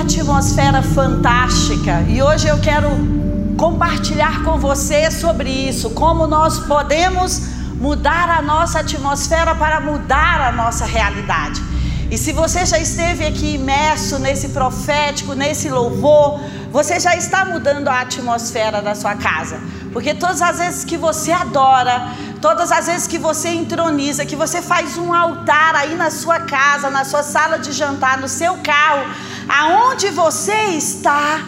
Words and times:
atmosfera 0.00 0.82
fantástica! 0.82 2.00
E 2.08 2.22
hoje 2.22 2.48
eu 2.48 2.58
quero 2.58 2.88
compartilhar 3.56 4.42
com 4.42 4.58
você 4.58 5.10
sobre 5.10 5.50
isso, 5.50 5.90
como 5.90 6.26
nós 6.26 6.58
podemos 6.60 7.42
mudar 7.74 8.30
a 8.30 8.40
nossa 8.40 8.80
atmosfera 8.80 9.54
para 9.54 9.80
mudar 9.80 10.40
a 10.40 10.52
nossa 10.52 10.86
realidade. 10.86 11.62
E 12.10 12.18
se 12.18 12.32
você 12.32 12.64
já 12.66 12.78
esteve 12.78 13.24
aqui 13.24 13.54
imerso 13.54 14.18
nesse 14.18 14.48
profético, 14.48 15.34
nesse 15.34 15.68
louvor, 15.68 16.40
você 16.72 16.98
já 16.98 17.14
está 17.14 17.44
mudando 17.44 17.88
a 17.88 18.00
atmosfera 18.00 18.82
da 18.82 18.94
sua 18.94 19.14
casa. 19.14 19.60
Porque 19.92 20.14
todas 20.14 20.40
as 20.42 20.58
vezes 20.58 20.84
que 20.84 20.96
você 20.96 21.30
adora, 21.30 22.12
todas 22.40 22.72
as 22.72 22.86
vezes 22.86 23.06
que 23.06 23.18
você 23.18 23.50
entroniza, 23.50 24.24
que 24.24 24.36
você 24.36 24.62
faz 24.62 24.96
um 24.96 25.12
altar 25.12 25.74
aí 25.76 25.94
na 25.94 26.10
sua 26.10 26.40
casa, 26.40 26.90
na 26.90 27.04
sua 27.04 27.22
sala 27.22 27.58
de 27.58 27.72
jantar, 27.72 28.18
no 28.18 28.28
seu 28.28 28.56
carro, 28.58 29.04
aonde 29.48 30.08
você 30.08 30.70
está, 30.70 31.42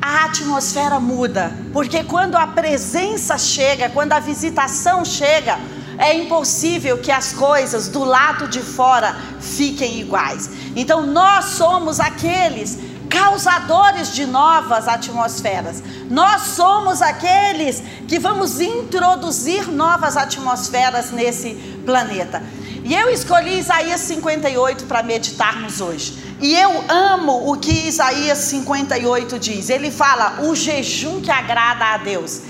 a 0.00 0.24
atmosfera 0.24 0.98
muda. 1.00 1.52
Porque 1.72 2.04
quando 2.04 2.36
a 2.36 2.46
presença 2.46 3.36
chega, 3.38 3.90
quando 3.90 4.12
a 4.12 4.20
visitação 4.20 5.04
chega, 5.04 5.58
é 5.98 6.14
impossível 6.14 6.98
que 6.98 7.12
as 7.12 7.32
coisas 7.32 7.88
do 7.88 8.02
lado 8.04 8.48
de 8.48 8.60
fora 8.60 9.16
fiquem 9.40 10.00
iguais. 10.00 10.50
Então 10.74 11.06
nós 11.06 11.44
somos 11.56 12.00
aqueles 12.00 12.78
causadores 13.12 14.10
de 14.14 14.24
novas 14.24 14.88
atmosferas. 14.88 15.82
Nós 16.08 16.42
somos 16.56 17.02
aqueles 17.02 17.82
que 18.08 18.18
vamos 18.18 18.58
introduzir 18.58 19.70
novas 19.70 20.16
atmosferas 20.16 21.10
nesse 21.10 21.54
planeta. 21.84 22.42
E 22.82 22.94
eu 22.94 23.10
escolhi 23.10 23.58
Isaías 23.58 24.00
58 24.00 24.86
para 24.86 25.02
meditarmos 25.02 25.80
hoje. 25.80 26.16
E 26.40 26.56
eu 26.56 26.84
amo 26.88 27.52
o 27.52 27.56
que 27.58 27.86
Isaías 27.86 28.38
58 28.38 29.38
diz. 29.38 29.68
Ele 29.68 29.90
fala: 29.90 30.40
o 30.40 30.54
jejum 30.54 31.20
que 31.20 31.30
agrada 31.30 31.84
a 31.84 31.98
Deus. 31.98 32.40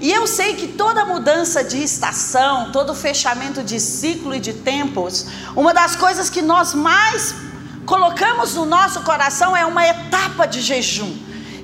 E 0.00 0.10
eu 0.10 0.26
sei 0.26 0.54
que 0.54 0.68
toda 0.68 1.04
mudança 1.04 1.62
de 1.62 1.82
estação, 1.82 2.72
todo 2.72 2.94
fechamento 2.94 3.62
de 3.62 3.78
ciclo 3.78 4.34
e 4.34 4.40
de 4.40 4.52
tempos, 4.52 5.26
uma 5.54 5.72
das 5.72 5.94
coisas 5.94 6.28
que 6.28 6.42
nós 6.42 6.74
mais 6.74 7.51
colocamos 7.86 8.54
no 8.54 8.64
nosso 8.64 9.02
coração 9.02 9.56
é 9.56 9.64
uma 9.64 9.86
etapa 9.86 10.46
de 10.46 10.60
jejum. 10.60 11.16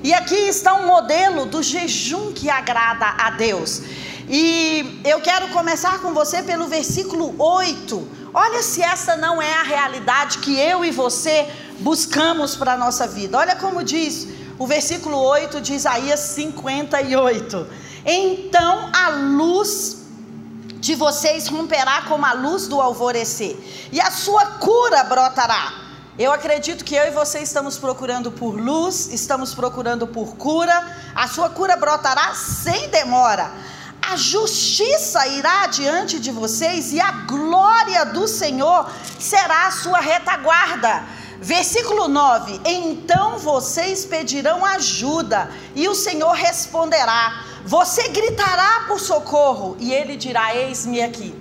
E 0.03 0.13
aqui 0.13 0.35
está 0.35 0.73
um 0.75 0.85
modelo 0.85 1.45
do 1.45 1.61
jejum 1.61 2.31
que 2.31 2.49
agrada 2.49 3.05
a 3.17 3.31
Deus. 3.31 3.81
E 4.29 5.01
eu 5.03 5.19
quero 5.21 5.49
começar 5.49 5.99
com 5.99 6.13
você 6.13 6.41
pelo 6.43 6.67
versículo 6.67 7.35
8. 7.37 8.07
Olha 8.33 8.61
se 8.61 8.81
essa 8.81 9.17
não 9.17 9.41
é 9.41 9.53
a 9.53 9.63
realidade 9.63 10.37
que 10.37 10.57
eu 10.57 10.85
e 10.85 10.91
você 10.91 11.47
buscamos 11.79 12.55
para 12.55 12.73
a 12.73 12.77
nossa 12.77 13.07
vida. 13.07 13.37
Olha 13.37 13.55
como 13.55 13.83
diz 13.83 14.27
o 14.57 14.67
versículo 14.67 15.17
8 15.17 15.59
de 15.61 15.73
Isaías 15.73 16.19
58. 16.19 17.67
Então 18.05 18.89
a 18.93 19.09
luz 19.09 19.97
de 20.79 20.95
vocês 20.95 21.47
romperá 21.47 22.03
como 22.03 22.25
a 22.25 22.33
luz 22.33 22.67
do 22.67 22.79
alvorecer, 22.79 23.57
e 23.91 23.99
a 23.99 24.09
sua 24.11 24.45
cura 24.45 25.03
brotará. 25.03 25.88
Eu 26.19 26.33
acredito 26.33 26.83
que 26.83 26.95
eu 26.95 27.07
e 27.07 27.11
você 27.11 27.39
estamos 27.39 27.77
procurando 27.77 28.29
por 28.29 28.59
luz, 28.59 29.07
estamos 29.07 29.55
procurando 29.55 30.05
por 30.05 30.35
cura, 30.35 30.77
a 31.15 31.29
sua 31.29 31.49
cura 31.49 31.77
brotará 31.77 32.35
sem 32.35 32.89
demora. 32.89 33.49
A 34.01 34.17
justiça 34.17 35.25
irá 35.27 35.67
diante 35.67 36.19
de 36.19 36.29
vocês 36.29 36.91
e 36.91 36.99
a 36.99 37.11
glória 37.11 38.05
do 38.05 38.27
Senhor 38.27 38.91
será 39.17 39.67
a 39.67 39.71
sua 39.71 39.99
retaguarda. 39.99 41.03
Versículo 41.39 42.09
9: 42.09 42.59
Então 42.65 43.39
vocês 43.39 44.03
pedirão 44.03 44.65
ajuda 44.65 45.49
e 45.73 45.87
o 45.87 45.95
Senhor 45.95 46.33
responderá 46.33 47.45
você 47.65 48.07
gritará 48.09 48.85
por 48.87 48.99
socorro 48.99 49.77
e 49.79 49.93
ele 49.93 50.15
dirá: 50.15 50.55
Eis-me 50.55 51.01
aqui. 51.01 51.35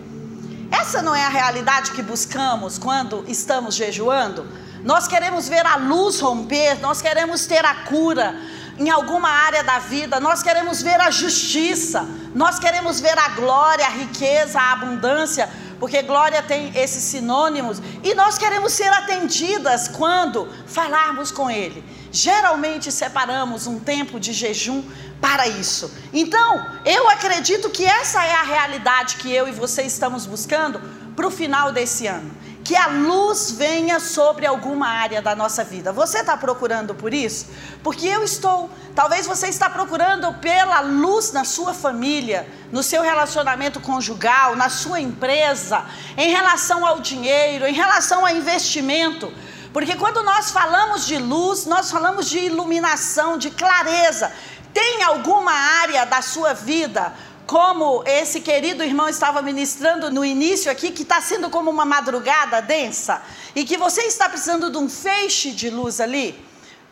Essa 0.71 1.01
não 1.01 1.15
é 1.15 1.25
a 1.25 1.29
realidade 1.29 1.93
que 1.93 2.03
buscamos 2.03 2.77
quando 2.77 3.25
estamos 3.27 3.75
jejuando? 3.75 4.47
Nós 4.85 5.09
queremos 5.09 5.49
ver 5.49 5.67
a 5.67 5.77
luz 5.77 6.21
romper, 6.21 6.81
nós 6.81 7.03
queremos 7.03 7.47
ter 7.47 7.65
a 7.65 7.75
cura 7.85 8.35
em 8.79 8.91
alguma 8.91 9.29
área 9.29 9.65
da 9.65 9.79
vida, 9.81 10.21
nós 10.21 10.43
queremos 10.43 10.81
ver 10.81 11.01
a 11.01 11.11
justiça, 11.11 12.07
nós 12.35 12.59
queremos 12.59 13.01
ver 13.01 13.19
a 13.19 13.31
glória, 13.31 13.85
a 13.85 13.91
riqueza, 13.91 14.61
a 14.61 14.73
abundância, 14.73 15.49
porque 15.81 16.03
glória 16.03 16.43
tem 16.43 16.73
esses 16.77 17.03
sinônimos, 17.03 17.81
e 18.05 18.15
nós 18.15 18.39
queremos 18.39 18.73
ser 18.73 18.89
atendidas 18.89 19.89
quando 19.89 20.49
falarmos 20.67 21.31
com 21.33 21.51
Ele. 21.51 21.85
Geralmente 22.13 22.91
separamos 22.93 23.67
um 23.67 23.79
tempo 23.81 24.19
de 24.21 24.33
jejum 24.33 24.83
para 25.21 25.47
isso. 25.49 25.93
Então, 26.13 26.65
eu 26.85 27.09
acredito 27.11 27.71
que 27.71 27.85
essa 27.85 28.25
é 28.25 28.35
a 28.35 28.43
realidade 28.43 29.17
que 29.17 29.33
eu 29.33 29.49
e 29.49 29.53
você 29.53 29.83
estamos 29.83 30.25
buscando 30.25 30.81
para 31.17 31.27
o 31.27 31.31
final 31.31 31.73
desse 31.73 32.07
ano. 32.07 32.31
Que 32.69 32.77
a 32.77 32.87
luz 32.87 33.51
venha 33.53 33.99
sobre 33.99 34.45
alguma 34.45 34.87
área 34.87 35.23
da 35.23 35.35
nossa 35.35 35.65
vida. 35.65 35.91
Você 35.91 36.19
está 36.19 36.37
procurando 36.37 36.95
por 36.95 37.15
isso? 37.15 37.47
Porque 37.83 38.07
eu 38.07 38.23
estou. 38.23 38.69
Talvez 38.95 39.27
você 39.27 39.49
está 39.49 39.71
procurando 39.71 40.35
pela 40.35 40.81
luz 40.81 41.33
na 41.33 41.47
sua 41.47 41.73
família, 41.73 42.47
no 42.71 42.83
seu 42.83 43.01
relacionamento 43.01 43.81
conjugal, 43.81 44.55
na 44.55 44.69
sua 44.69 45.01
empresa, 45.01 45.83
em 46.15 46.31
relação 46.31 46.85
ao 46.85 47.01
dinheiro, 47.01 47.67
em 47.67 47.73
relação 47.73 48.27
ao 48.27 48.37
investimento. 48.37 49.33
Porque 49.73 49.97
quando 49.97 50.23
nós 50.23 50.51
falamos 50.51 51.07
de 51.07 51.17
luz, 51.17 51.65
nós 51.65 51.91
falamos 51.91 52.29
de 52.29 52.39
iluminação, 52.39 53.39
de 53.39 53.49
clareza. 53.49 54.31
Tem 54.75 55.03
alguma 55.05 55.53
área 55.53 56.05
da 56.05 56.21
sua 56.21 56.53
vida, 56.53 57.15
como 57.49 58.03
esse 58.05 58.43
querido 58.43 58.85
irmão 58.85 59.09
estava 59.09 59.41
ministrando 59.41 60.11
no 60.11 60.23
início 60.23 60.71
aqui, 60.71 60.91
que 60.91 61.03
está 61.03 61.19
sendo 61.23 61.49
como 61.49 61.71
uma 61.71 61.87
madrugada 61.87 62.61
densa, 62.61 63.23
e 63.57 63.65
que 63.65 63.79
você 63.79 64.03
está 64.03 64.29
precisando 64.29 64.71
de 64.71 64.77
um 64.77 64.87
feixe 64.87 65.53
de 65.53 65.71
luz 65.71 65.99
ali? 65.99 66.39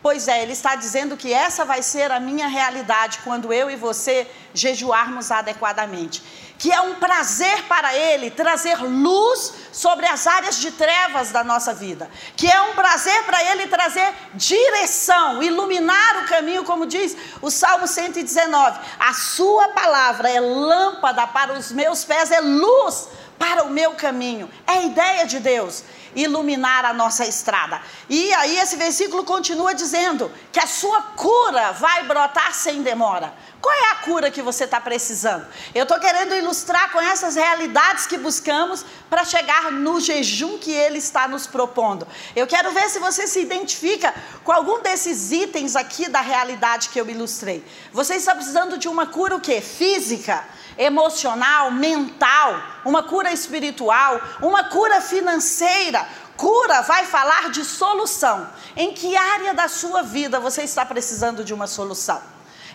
Pois 0.07 0.29
é, 0.29 0.41
ele 0.41 0.53
está 0.53 0.73
dizendo 0.73 1.17
que 1.17 1.33
essa 1.33 1.65
vai 1.65 1.83
ser 1.83 2.13
a 2.13 2.17
minha 2.17 2.47
realidade 2.47 3.19
quando 3.25 3.51
eu 3.51 3.69
e 3.69 3.75
você 3.75 4.25
jejuarmos 4.53 5.31
adequadamente. 5.31 6.23
Que 6.57 6.71
é 6.71 6.79
um 6.79 6.95
prazer 6.95 7.63
para 7.63 7.93
Ele 7.93 8.31
trazer 8.31 8.77
luz 8.81 9.53
sobre 9.73 10.05
as 10.05 10.25
áreas 10.25 10.59
de 10.61 10.71
trevas 10.71 11.31
da 11.33 11.43
nossa 11.43 11.73
vida, 11.73 12.09
que 12.37 12.49
é 12.49 12.61
um 12.61 12.73
prazer 12.73 13.21
para 13.25 13.43
Ele 13.51 13.67
trazer 13.67 14.13
direção, 14.33 15.43
iluminar 15.43 16.23
o 16.23 16.27
caminho, 16.27 16.63
como 16.63 16.85
diz 16.85 17.17
o 17.41 17.51
Salmo 17.51 17.85
119: 17.85 18.79
a 18.97 19.13
Sua 19.13 19.67
palavra 19.67 20.29
é 20.29 20.39
lâmpada 20.39 21.27
para 21.27 21.51
os 21.51 21.69
meus 21.73 22.05
pés, 22.05 22.31
é 22.31 22.39
luz 22.39 23.09
para 23.37 23.63
o 23.63 23.69
meu 23.69 23.93
caminho, 23.93 24.49
é 24.65 24.73
a 24.73 24.81
ideia 24.83 25.25
de 25.25 25.39
Deus 25.39 25.83
iluminar 26.15 26.83
a 26.83 26.93
nossa 26.93 27.25
estrada. 27.25 27.79
E 28.09 28.33
aí 28.33 28.57
esse 28.57 28.75
versículo 28.75 29.23
continua 29.23 29.73
dizendo 29.73 30.31
que 30.51 30.59
a 30.59 30.65
sua 30.65 31.01
cura 31.01 31.71
vai 31.73 32.03
brotar 32.03 32.53
sem 32.53 32.81
demora. 32.81 33.33
Qual 33.61 33.75
é 33.75 33.91
a 33.91 33.95
cura 33.95 34.31
que 34.31 34.41
você 34.41 34.63
está 34.63 34.79
precisando? 34.79 35.45
Eu 35.75 35.83
estou 35.83 35.99
querendo 35.99 36.33
ilustrar 36.35 36.91
com 36.91 36.99
essas 36.99 37.35
realidades 37.35 38.07
que 38.07 38.17
buscamos 38.17 38.85
para 39.09 39.25
chegar 39.25 39.71
no 39.71 39.99
jejum 39.99 40.57
que 40.57 40.71
Ele 40.71 40.97
está 40.97 41.27
nos 41.27 41.45
propondo. 41.45 42.07
Eu 42.35 42.47
quero 42.47 42.71
ver 42.71 42.89
se 42.89 42.99
você 42.99 43.27
se 43.27 43.41
identifica 43.41 44.13
com 44.43 44.51
algum 44.51 44.81
desses 44.81 45.31
itens 45.31 45.75
aqui 45.75 46.09
da 46.09 46.21
realidade 46.21 46.89
que 46.89 46.99
eu 46.99 47.09
ilustrei. 47.09 47.63
Você 47.91 48.15
está 48.15 48.33
precisando 48.33 48.77
de 48.77 48.87
uma 48.87 49.07
cura 49.07 49.35
o 49.35 49.41
quê? 49.41 49.59
Física, 49.59 50.45
emocional, 50.77 51.71
mental, 51.71 52.61
uma 52.85 53.03
cura 53.03 53.31
espiritual, 53.31 54.21
uma 54.41 54.65
cura 54.65 55.01
financeira. 55.01 56.07
Cura 56.35 56.81
vai 56.81 57.05
falar 57.05 57.49
de 57.49 57.65
solução. 57.65 58.47
Em 58.75 58.93
que 58.93 59.17
área 59.17 59.53
da 59.53 59.67
sua 59.67 60.03
vida 60.03 60.39
você 60.39 60.61
está 60.61 60.85
precisando 60.85 61.43
de 61.43 61.53
uma 61.53 61.65
solução? 61.65 62.21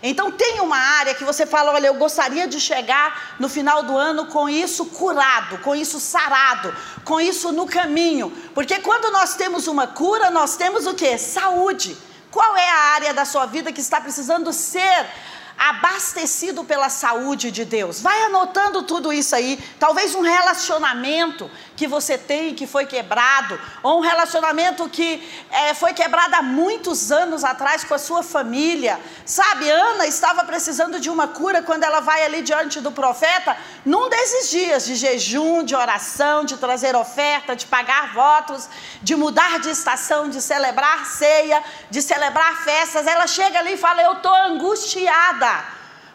Então 0.02 0.32
tem 0.32 0.58
uma 0.60 0.76
área 0.76 1.14
que 1.14 1.24
você 1.24 1.46
fala, 1.46 1.70
olha, 1.70 1.86
eu 1.86 1.94
gostaria 1.94 2.48
de 2.48 2.58
chegar 2.58 3.36
no 3.38 3.48
final 3.48 3.84
do 3.84 3.96
ano 3.96 4.26
com 4.26 4.48
isso 4.48 4.86
curado, 4.86 5.58
com 5.58 5.76
isso 5.76 6.00
sarado, 6.00 6.74
com 7.04 7.20
isso 7.20 7.52
no 7.52 7.66
caminho. 7.66 8.30
Porque 8.52 8.80
quando 8.80 9.12
nós 9.12 9.36
temos 9.36 9.68
uma 9.68 9.86
cura, 9.86 10.28
nós 10.28 10.56
temos 10.56 10.88
o 10.88 10.94
que? 10.94 11.16
Saúde. 11.16 11.96
Qual 12.32 12.56
é 12.56 12.68
a 12.68 12.78
área 12.94 13.14
da 13.14 13.24
sua 13.24 13.46
vida 13.46 13.70
que 13.70 13.80
está 13.80 14.00
precisando 14.00 14.52
ser 14.52 15.06
abastecido 15.62 16.64
pela 16.64 16.88
saúde 16.88 17.52
de 17.52 17.64
Deus. 17.64 18.00
Vai 18.00 18.20
anotando 18.24 18.82
tudo 18.82 19.12
isso 19.12 19.36
aí. 19.36 19.56
Talvez 19.78 20.12
um 20.12 20.20
relacionamento 20.20 21.48
que 21.76 21.86
você 21.86 22.18
tem 22.18 22.52
que 22.52 22.66
foi 22.66 22.84
quebrado, 22.84 23.58
ou 23.80 23.98
um 23.98 24.00
relacionamento 24.00 24.88
que 24.88 25.22
é, 25.50 25.72
foi 25.72 25.92
quebrado 25.92 26.34
há 26.34 26.42
muitos 26.42 27.12
anos 27.12 27.44
atrás 27.44 27.84
com 27.84 27.94
a 27.94 27.98
sua 27.98 28.24
família. 28.24 28.98
Sabe, 29.24 29.70
Ana 29.70 30.04
estava 30.04 30.42
precisando 30.42 30.98
de 30.98 31.08
uma 31.08 31.28
cura 31.28 31.62
quando 31.62 31.84
ela 31.84 32.00
vai 32.00 32.24
ali 32.24 32.42
diante 32.42 32.80
do 32.80 32.90
profeta, 32.90 33.56
num 33.86 34.08
desses 34.08 34.50
dias 34.50 34.84
de 34.84 34.96
jejum, 34.96 35.62
de 35.62 35.76
oração, 35.76 36.44
de 36.44 36.56
trazer 36.56 36.96
oferta, 36.96 37.54
de 37.54 37.66
pagar 37.66 38.12
votos, 38.12 38.68
de 39.00 39.14
mudar 39.14 39.60
de 39.60 39.70
estação, 39.70 40.28
de 40.28 40.42
celebrar 40.42 41.06
ceia, 41.06 41.62
de 41.88 42.02
celebrar 42.02 42.64
festas. 42.64 43.06
Ela 43.06 43.28
chega 43.28 43.60
ali 43.60 43.74
e 43.74 43.76
fala: 43.76 44.02
Eu 44.02 44.14
estou 44.14 44.34
angustiada. 44.34 45.51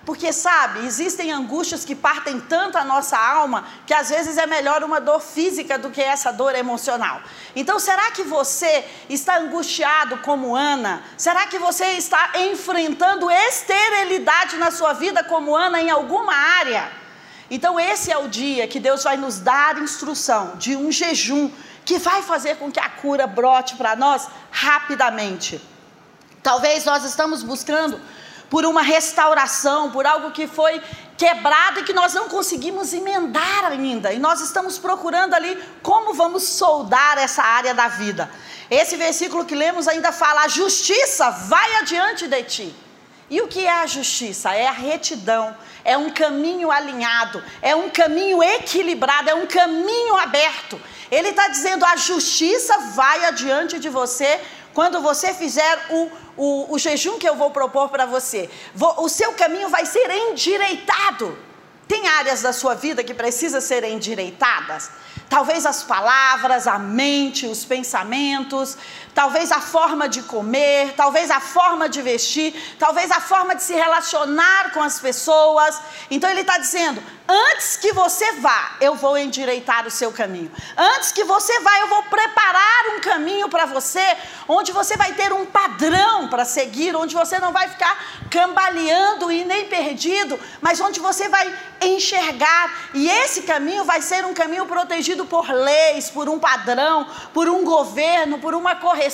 Porque, 0.07 0.31
sabe, 0.31 0.85
existem 0.85 1.33
angústias 1.33 1.83
que 1.83 1.93
partem 1.93 2.39
tanto 2.39 2.77
a 2.77 2.85
nossa 2.85 3.17
alma 3.17 3.65
que 3.85 3.93
às 3.93 4.07
vezes 4.07 4.37
é 4.37 4.45
melhor 4.47 4.81
uma 4.81 5.01
dor 5.01 5.19
física 5.19 5.77
do 5.77 5.89
que 5.89 6.01
essa 6.01 6.31
dor 6.31 6.55
emocional. 6.55 7.21
Então, 7.53 7.77
será 7.77 8.09
que 8.11 8.23
você 8.23 8.85
está 9.09 9.37
angustiado 9.37 10.19
como 10.19 10.55
Ana? 10.55 11.03
Será 11.17 11.47
que 11.47 11.59
você 11.59 11.87
está 12.03 12.31
enfrentando 12.35 13.29
esterilidade 13.29 14.55
na 14.55 14.71
sua 14.71 14.93
vida 14.93 15.25
como 15.25 15.53
Ana 15.53 15.81
em 15.81 15.89
alguma 15.89 16.33
área? 16.33 16.89
Então, 17.51 17.77
esse 17.77 18.09
é 18.09 18.17
o 18.17 18.29
dia 18.29 18.65
que 18.65 18.79
Deus 18.79 19.03
vai 19.03 19.17
nos 19.17 19.39
dar 19.39 19.77
instrução 19.77 20.55
de 20.55 20.73
um 20.77 20.89
jejum 20.89 21.51
que 21.83 21.97
vai 21.97 22.21
fazer 22.21 22.55
com 22.55 22.71
que 22.71 22.79
a 22.79 22.89
cura 22.89 23.27
brote 23.27 23.75
para 23.75 23.93
nós 23.93 24.29
rapidamente. 24.51 25.61
Talvez 26.41 26.85
nós 26.85 27.03
estamos 27.03 27.43
buscando 27.43 27.99
por 28.49 28.65
uma 28.65 28.81
restauração, 28.81 29.91
por 29.91 30.05
algo 30.05 30.31
que 30.31 30.47
foi 30.47 30.81
quebrado 31.17 31.79
e 31.79 31.83
que 31.83 31.93
nós 31.93 32.13
não 32.13 32.29
conseguimos 32.29 32.93
emendar 32.93 33.65
ainda. 33.65 34.13
E 34.13 34.19
nós 34.19 34.39
estamos 34.39 34.77
procurando 34.77 35.33
ali 35.33 35.57
como 35.81 36.13
vamos 36.13 36.43
soldar 36.43 37.17
essa 37.17 37.43
área 37.43 37.73
da 37.73 37.87
vida. 37.87 38.29
Esse 38.69 38.95
versículo 38.95 39.45
que 39.45 39.55
lemos 39.55 39.87
ainda 39.87 40.11
fala: 40.11 40.43
a 40.43 40.47
justiça 40.47 41.29
vai 41.29 41.75
adiante 41.77 42.27
de 42.27 42.43
ti. 42.43 42.75
E 43.29 43.41
o 43.41 43.47
que 43.47 43.65
é 43.65 43.81
a 43.81 43.85
justiça? 43.85 44.53
É 44.53 44.67
a 44.67 44.71
retidão, 44.71 45.55
é 45.83 45.97
um 45.97 46.09
caminho 46.09 46.71
alinhado, 46.71 47.43
é 47.61 47.75
um 47.75 47.89
caminho 47.89 48.41
equilibrado, 48.41 49.29
é 49.29 49.35
um 49.35 49.45
caminho 49.45 50.15
aberto. 50.15 50.79
Ele 51.11 51.29
está 51.29 51.47
dizendo: 51.49 51.83
a 51.83 51.95
justiça 51.97 52.77
vai 52.95 53.25
adiante 53.25 53.79
de 53.79 53.89
você 53.89 54.39
quando 54.73 55.01
você 55.01 55.33
fizer 55.33 55.87
o, 55.89 56.09
o, 56.37 56.73
o 56.73 56.79
jejum 56.79 57.17
que 57.17 57.27
eu 57.27 57.35
vou 57.35 57.51
propor 57.51 57.89
para 57.89 58.05
você. 58.05 58.49
Vou, 58.73 59.03
o 59.03 59.09
seu 59.09 59.33
caminho 59.33 59.69
vai 59.69 59.85
ser 59.85 60.09
endireitado. 60.09 61.37
Tem 61.87 62.07
áreas 62.07 62.41
da 62.41 62.53
sua 62.53 62.75
vida 62.75 63.03
que 63.03 63.13
precisam 63.13 63.61
ser 63.61 63.83
endireitadas? 63.83 64.91
Talvez 65.29 65.65
as 65.65 65.83
palavras, 65.83 66.67
a 66.67 66.77
mente, 66.77 67.45
os 67.45 67.65
pensamentos, 67.65 68.77
talvez 69.17 69.51
a 69.51 69.59
forma 69.59 70.07
de 70.07 70.21
comer, 70.21 70.93
talvez 70.95 71.31
a 71.31 71.39
forma 71.39 71.89
de 71.89 72.03
vestir, 72.03 72.53
talvez 72.77 73.09
a 73.09 73.19
forma 73.19 73.55
de 73.55 73.63
se 73.63 73.73
relacionar 73.73 74.71
com 74.73 74.83
as 74.83 74.99
pessoas. 74.99 75.81
Então 76.11 76.29
ele 76.29 76.41
está 76.41 76.59
dizendo: 76.59 77.01
antes 77.27 77.77
que 77.77 77.91
você 77.93 78.33
vá, 78.33 78.75
eu 78.79 78.93
vou 78.93 79.17
endireitar 79.17 79.87
o 79.87 79.89
seu 79.89 80.11
caminho. 80.11 80.51
Antes 80.77 81.11
que 81.11 81.23
você 81.23 81.59
vá, 81.61 81.79
eu 81.79 81.87
vou 81.87 82.03
preparar 82.03 82.95
um 82.95 82.99
caminho 82.99 83.49
para 83.49 83.65
você, 83.65 84.05
onde 84.47 84.71
você 84.71 84.95
vai 84.95 85.11
ter 85.13 85.33
um 85.33 85.47
padrão 85.47 86.27
para 86.27 86.45
seguir, 86.45 86.95
onde 86.95 87.15
você 87.15 87.39
não 87.39 87.51
vai 87.51 87.67
ficar 87.69 87.97
cambaleando 88.29 89.31
e 89.31 89.43
nem 89.43 89.65
perdido, 89.65 90.39
mas 90.61 90.79
onde 90.79 90.99
você 90.99 91.27
vai 91.27 91.51
enxergar. 91.81 92.91
E 92.93 93.09
esse 93.09 93.41
caminho 93.41 93.83
vai 93.83 93.99
ser 93.99 94.23
um 94.25 94.33
caminho 94.35 94.67
protegido 94.67 95.25
por 95.25 95.49
leis, 95.49 96.11
por 96.11 96.29
um 96.29 96.37
padrão, 96.37 97.07
por 97.33 97.49
um 97.49 97.63
governo, 97.63 98.37
por 98.37 98.53
uma 98.53 98.75
correção. 98.75 99.06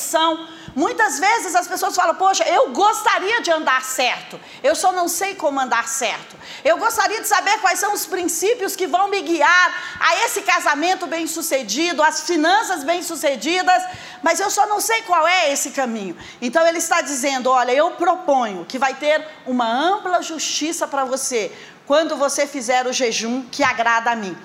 Muitas 0.76 1.20
vezes 1.20 1.56
as 1.56 1.68
pessoas 1.68 1.96
falam: 1.96 2.16
Poxa, 2.16 2.44
eu 2.46 2.72
gostaria 2.72 3.42
de 3.42 3.52
andar 3.52 3.84
certo, 3.84 4.40
eu 4.64 4.76
só 4.76 4.92
não 4.92 5.08
sei 5.08 5.36
como 5.36 5.60
andar 5.60 5.88
certo. 5.88 6.36
Eu 6.64 6.78
gostaria 6.78 7.22
de 7.22 7.28
saber 7.28 7.60
quais 7.60 7.80
são 7.80 7.94
os 7.94 8.06
princípios 8.06 8.76
que 8.76 8.88
vão 8.88 9.08
me 9.08 9.22
guiar 9.22 9.98
a 10.00 10.26
esse 10.26 10.42
casamento 10.42 11.06
bem 11.06 11.28
sucedido, 11.28 12.02
as 12.02 12.22
finanças 12.22 12.84
bem 12.84 13.04
sucedidas, 13.04 13.84
mas 14.22 14.40
eu 14.40 14.50
só 14.50 14.66
não 14.66 14.82
sei 14.82 15.04
qual 15.04 15.28
é 15.28 15.52
esse 15.52 15.72
caminho. 15.72 16.18
Então 16.42 16.66
ele 16.66 16.80
está 16.80 17.02
dizendo: 17.02 17.50
Olha, 17.50 17.72
eu 17.72 17.92
proponho 17.92 18.66
que 18.66 18.80
vai 18.80 18.96
ter 18.96 19.26
uma 19.46 19.68
ampla 19.68 20.22
justiça 20.22 20.88
para 20.88 21.06
você 21.06 21.52
quando 21.86 22.16
você 22.16 22.48
fizer 22.48 22.88
o 22.88 22.94
jejum 22.94 23.44
que 23.52 23.64
agrada 23.64 24.12
a 24.12 24.16
mim. 24.16 24.36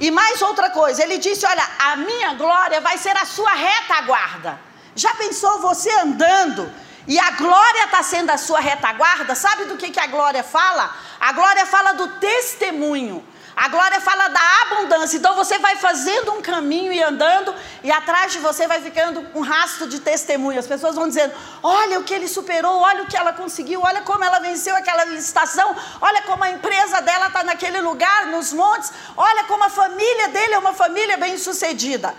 E 0.00 0.10
mais 0.10 0.42
outra 0.42 0.70
coisa, 0.70 1.02
ele 1.02 1.18
disse: 1.18 1.46
Olha, 1.46 1.66
a 1.78 1.96
minha 1.96 2.34
glória 2.34 2.80
vai 2.80 2.98
ser 2.98 3.16
a 3.16 3.24
sua 3.24 3.52
retaguarda. 3.52 4.58
Já 4.96 5.14
pensou 5.14 5.60
você 5.60 5.90
andando 6.00 6.72
e 7.06 7.18
a 7.20 7.32
glória 7.32 7.84
está 7.84 8.02
sendo 8.02 8.30
a 8.30 8.38
sua 8.38 8.60
retaguarda? 8.60 9.34
Sabe 9.34 9.66
do 9.66 9.76
que, 9.76 9.90
que 9.90 10.00
a 10.00 10.06
glória 10.06 10.42
fala? 10.42 10.90
A 11.20 11.32
glória 11.32 11.66
fala 11.66 11.92
do 11.92 12.08
testemunho. 12.18 13.22
A 13.54 13.68
glória 13.68 14.00
fala 14.00 14.28
da 14.28 14.62
abundância. 14.62 15.18
Então 15.18 15.34
você 15.34 15.58
vai 15.58 15.76
fazendo 15.76 16.32
um 16.32 16.42
caminho 16.42 16.92
e 16.92 17.02
andando, 17.02 17.54
e 17.82 17.90
atrás 17.90 18.32
de 18.32 18.38
você 18.38 18.66
vai 18.66 18.80
ficando 18.82 19.26
um 19.34 19.40
rastro 19.40 19.86
de 19.86 20.00
testemunho. 20.00 20.58
As 20.58 20.66
pessoas 20.66 20.94
vão 20.94 21.08
dizendo: 21.08 21.34
olha 21.62 21.98
o 21.98 22.04
que 22.04 22.12
ele 22.12 22.28
superou, 22.28 22.80
olha 22.80 23.02
o 23.02 23.06
que 23.06 23.16
ela 23.16 23.32
conseguiu, 23.32 23.82
olha 23.82 24.02
como 24.02 24.24
ela 24.24 24.40
venceu 24.40 24.76
aquela 24.76 25.04
licitação, 25.04 25.74
olha 26.00 26.22
como 26.22 26.44
a 26.44 26.50
empresa 26.50 27.00
dela 27.00 27.28
está 27.28 27.44
naquele 27.44 27.80
lugar, 27.80 28.26
nos 28.26 28.52
montes, 28.52 28.92
olha 29.16 29.44
como 29.44 29.64
a 29.64 29.70
família 29.70 30.28
dele 30.28 30.54
é 30.54 30.58
uma 30.58 30.74
família 30.74 31.16
bem 31.16 31.38
sucedida. 31.38 32.14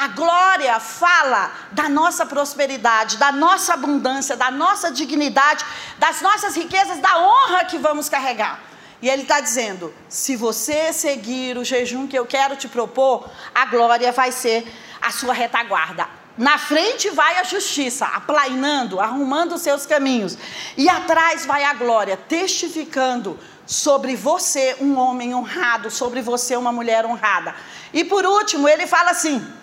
A 0.00 0.08
glória 0.08 0.80
fala 0.80 1.52
da 1.72 1.86
nossa 1.86 2.24
prosperidade, 2.24 3.18
da 3.18 3.30
nossa 3.30 3.74
abundância, 3.74 4.34
da 4.34 4.50
nossa 4.50 4.90
dignidade, 4.90 5.62
das 5.98 6.22
nossas 6.22 6.56
riquezas, 6.56 7.00
da 7.00 7.18
honra 7.18 7.66
que 7.66 7.76
vamos 7.76 8.08
carregar. 8.08 8.60
E 9.02 9.10
ele 9.10 9.24
está 9.24 9.40
dizendo: 9.40 9.92
se 10.08 10.36
você 10.36 10.90
seguir 10.94 11.58
o 11.58 11.64
jejum 11.66 12.06
que 12.06 12.18
eu 12.18 12.24
quero 12.24 12.56
te 12.56 12.66
propor, 12.66 13.28
a 13.54 13.66
glória 13.66 14.10
vai 14.10 14.32
ser 14.32 14.66
a 15.02 15.10
sua 15.10 15.34
retaguarda. 15.34 16.08
Na 16.38 16.56
frente 16.56 17.10
vai 17.10 17.36
a 17.36 17.44
justiça, 17.44 18.06
aplainando, 18.06 19.00
arrumando 19.00 19.56
os 19.56 19.60
seus 19.60 19.84
caminhos. 19.84 20.38
E 20.78 20.88
atrás 20.88 21.44
vai 21.44 21.62
a 21.62 21.74
glória, 21.74 22.16
testificando 22.16 23.38
sobre 23.66 24.16
você 24.16 24.76
um 24.80 24.96
homem 24.96 25.34
honrado, 25.34 25.90
sobre 25.90 26.22
você 26.22 26.56
uma 26.56 26.72
mulher 26.72 27.04
honrada. 27.04 27.54
E 27.92 28.02
por 28.02 28.24
último, 28.24 28.66
ele 28.66 28.86
fala 28.86 29.10
assim: 29.10 29.60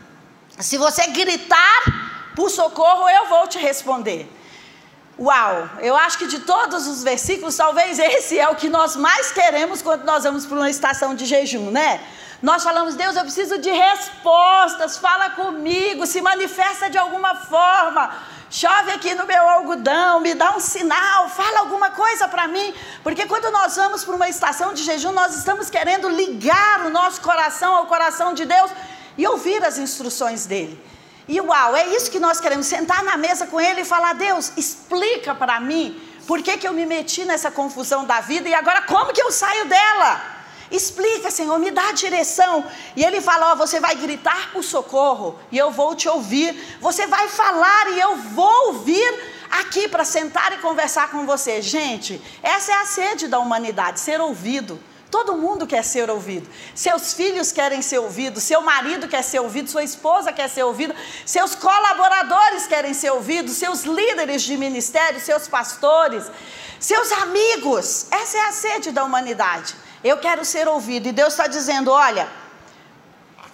se 0.60 0.78
você 0.78 1.08
gritar 1.08 1.84
por 2.36 2.50
socorro, 2.50 3.10
eu 3.10 3.26
vou 3.28 3.48
te 3.48 3.58
responder. 3.60 4.32
Uau, 5.20 5.70
eu 5.80 5.96
acho 5.96 6.18
que 6.20 6.28
de 6.28 6.40
todos 6.40 6.86
os 6.88 7.04
versículos, 7.04 7.56
talvez 7.56 7.98
esse 7.98 8.38
é 8.38 8.48
o 8.50 8.56
que 8.56 8.70
nós 8.70 8.96
mais 8.96 9.32
queremos 9.32 9.82
quando 9.82 10.04
nós 10.04 10.24
vamos 10.24 10.46
para 10.46 10.58
uma 10.58 10.70
estação 10.70 11.16
de 11.16 11.26
jejum, 11.26 11.72
né? 11.72 12.00
Nós 12.40 12.64
falamos, 12.64 12.94
Deus, 12.94 13.16
eu 13.16 13.24
preciso 13.24 13.58
de 13.58 13.72
respostas, 13.72 14.98
fala 15.00 15.32
comigo, 15.32 16.06
se 16.06 16.22
manifesta 16.22 16.88
de 16.88 17.00
alguma 17.00 17.34
forma, 17.34 18.16
chove 18.52 18.92
aqui 18.92 19.16
no 19.16 19.26
meu 19.26 19.50
algodão, 19.50 20.20
me 20.20 20.36
dá 20.36 20.56
um 20.56 20.60
sinal, 20.60 21.30
fala 21.30 21.62
alguma 21.62 21.90
coisa 21.90 22.28
para 22.28 22.48
mim, 22.48 22.72
porque 23.02 23.26
quando 23.26 23.50
nós 23.50 23.76
vamos 23.76 24.04
para 24.04 24.16
uma 24.16 24.30
estação 24.30 24.72
de 24.72 24.84
jejum, 24.84 25.12
nós 25.14 25.36
estamos 25.36 25.68
querendo 25.68 26.08
ligar 26.10 26.86
o 26.86 26.92
nosso 26.92 27.22
coração 27.22 27.76
ao 27.76 27.88
coração 27.88 28.36
de 28.36 28.46
Deus 28.46 28.70
e 29.18 29.28
ouvir 29.28 29.64
as 29.64 29.78
instruções 29.78 30.46
dele. 30.46 30.80
E 31.28 31.42
uau, 31.42 31.76
é 31.76 31.88
isso 31.96 32.10
que 32.10 32.20
nós 32.20 32.40
queremos, 32.40 32.68
sentar 32.68 33.04
na 33.04 33.18
mesa 33.18 33.48
com 33.48 33.60
ele 33.60 33.82
e 33.82 33.86
falar: 33.86 34.14
Deus, 34.14 34.54
explica 34.56 35.36
para 35.36 35.60
mim 35.60 36.00
por 36.26 36.42
que, 36.42 36.58
que 36.58 36.68
eu 36.68 36.74
me 36.74 36.86
meti 36.86 37.24
nessa 37.26 37.50
confusão 37.50 38.06
da 38.06 38.20
vida 38.20 38.48
e 38.50 38.54
agora 38.54 38.82
como 38.82 39.14
que 39.14 39.22
eu 39.22 39.32
saio 39.32 39.66
dela? 39.66 40.22
Explica, 40.70 41.32
Senhor, 41.32 41.58
me 41.58 41.72
dá 41.72 41.90
a 41.90 41.94
direção. 41.94 42.66
E 42.96 43.04
ele 43.04 43.22
fala: 43.22 43.54
Ó, 43.54 43.56
você 43.56 43.80
vai 43.80 43.96
gritar 43.96 44.52
por 44.52 44.64
socorro 44.64 45.40
e 45.52 45.58
eu 45.58 45.72
vou 45.72 45.96
te 45.96 46.10
ouvir. 46.10 46.78
Você 46.82 47.08
vai 47.08 47.30
falar 47.30 47.92
e 47.92 48.00
eu 48.00 48.18
vou 48.18 48.68
ouvir 48.68 49.38
aqui 49.50 49.88
para 49.88 50.04
sentar 50.04 50.52
e 50.52 50.58
conversar 50.58 51.10
com 51.10 51.26
você. 51.26 51.62
Gente, 51.62 52.22
essa 52.44 52.74
é 52.74 52.76
a 52.76 52.86
sede 52.86 53.28
da 53.28 53.40
humanidade, 53.40 54.02
ser 54.02 54.20
ouvido. 54.20 54.78
Todo 55.10 55.38
mundo 55.38 55.66
quer 55.66 55.84
ser 55.84 56.10
ouvido. 56.10 56.50
Seus 56.76 57.14
filhos 57.14 57.52
querem 57.52 57.82
ser 57.82 58.00
ouvidos, 58.00 58.44
seu 58.44 58.62
marido 58.62 59.08
quer 59.08 59.24
ser 59.24 59.40
ouvido, 59.40 59.70
sua 59.70 59.84
esposa 59.84 60.34
quer 60.34 60.50
ser 60.50 60.64
ouvida, 60.64 60.94
seus 61.26 61.56
colaboradores 61.56 62.68
querem 62.68 62.94
ser 62.94 63.12
ouvidos, 63.12 63.54
seus 63.54 63.84
líderes 63.84 64.42
de 64.42 64.58
ministério, 64.58 65.20
seus 65.22 65.48
pastores, 65.48 66.26
seus 66.80 67.12
amigos. 67.14 68.08
Essa 68.12 68.38
é 68.38 68.42
a 68.48 68.52
sede 68.52 68.92
da 68.92 69.06
humanidade. 69.06 69.76
Eu 70.04 70.18
quero 70.18 70.44
ser 70.44 70.68
ouvido. 70.68 71.08
E 71.08 71.14
Deus 71.14 71.34
está 71.34 71.48
dizendo: 71.48 71.90
olha, 71.90 72.28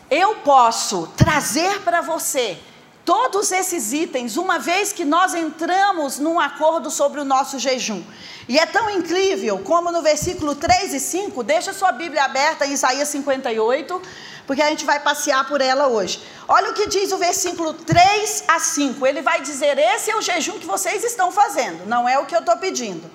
eu 0.10 0.36
posso 0.38 1.08
trazer 1.16 1.82
para 1.82 2.02
você 2.02 2.60
todos 3.06 3.52
esses 3.52 3.92
itens, 3.94 4.38
uma 4.38 4.60
vez 4.60 4.94
que 4.94 5.04
nós 5.04 5.34
entramos 5.34 6.20
num 6.20 6.40
acordo 6.40 6.90
sobre 6.90 7.20
o 7.20 7.26
nosso 7.26 7.60
jejum. 7.60 8.04
E 8.48 8.60
é 8.60 8.66
tão 8.66 8.90
incrível 8.90 9.60
como 9.60 9.92
no 9.92 10.02
versículo 10.02 10.56
3 10.56 10.94
e 10.94 11.00
5, 11.00 11.44
deixa 11.44 11.74
sua 11.74 11.92
Bíblia 11.92 12.24
aberta 12.24 12.66
em 12.66 12.74
Isaías 12.74 13.08
58, 13.10 14.02
porque 14.46 14.62
a 14.62 14.70
gente 14.70 14.86
vai 14.86 15.00
passear 15.00 15.48
por 15.48 15.62
ela 15.62 15.88
hoje. 15.88 16.22
Olha 16.48 16.72
o 16.72 16.74
que 16.74 16.88
diz 16.88 17.12
o 17.12 17.18
versículo 17.18 17.74
3 17.74 18.44
a 18.48 18.60
5. 18.60 19.06
Ele 19.08 19.22
vai 19.22 19.42
dizer: 19.42 19.78
Esse 19.78 20.12
é 20.12 20.16
o 20.16 20.22
jejum 20.22 20.60
que 20.60 20.66
vocês 20.66 21.04
estão 21.04 21.32
fazendo, 21.32 21.86
não 21.86 22.08
é 22.08 22.20
o 22.20 22.26
que 22.26 22.36
eu 22.36 22.40
estou 22.40 22.58
pedindo. 22.58 23.10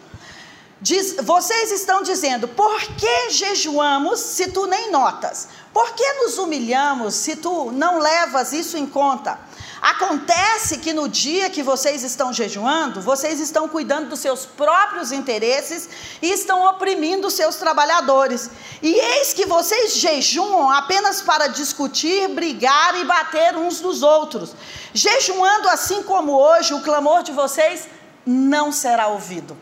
Diz, 0.81 1.17
vocês 1.17 1.73
estão 1.73 2.03
dizendo: 2.03 2.49
Por 2.49 2.81
que 2.81 3.31
jejuamos 3.31 4.21
se 4.21 4.51
tu 4.51 4.67
nem 4.67 4.91
notas? 4.91 5.49
Por 5.75 5.93
que 5.93 6.13
nos 6.15 6.39
humilhamos 6.39 7.15
se 7.15 7.37
tu 7.37 7.71
não 7.73 7.99
levas 7.99 8.53
isso 8.53 8.77
em 8.77 8.87
conta? 8.87 9.39
Acontece 9.81 10.79
que 10.79 10.93
no 10.93 11.09
dia 11.09 11.49
que 11.49 11.63
vocês 11.63 12.03
estão 12.03 12.33
jejuando, 12.33 13.01
vocês 13.01 13.39
estão 13.39 13.69
cuidando 13.69 14.09
dos 14.09 14.19
seus 14.19 14.45
próprios 14.45 15.13
interesses 15.13 15.89
e 16.21 16.31
estão 16.31 16.65
oprimindo 16.65 17.29
os 17.29 17.35
seus 17.35 17.57
trabalhadores. 17.57 18.51
E 18.83 18.93
eis 18.93 19.33
que 19.33 19.47
vocês 19.47 19.95
jejuam 19.95 20.69
apenas 20.71 21.23
para 21.23 21.47
discutir, 21.47 22.29
brigar 22.29 22.99
e 23.01 23.05
bater 23.05 23.57
uns 23.57 23.81
dos 23.81 24.03
outros. 24.03 24.55
Jejuando 24.93 25.69
assim 25.69 26.03
como 26.03 26.33
hoje, 26.33 26.75
o 26.75 26.83
clamor 26.83 27.23
de 27.23 27.31
vocês 27.31 27.89
não 28.27 28.73
será 28.73 29.07
ouvido. 29.07 29.57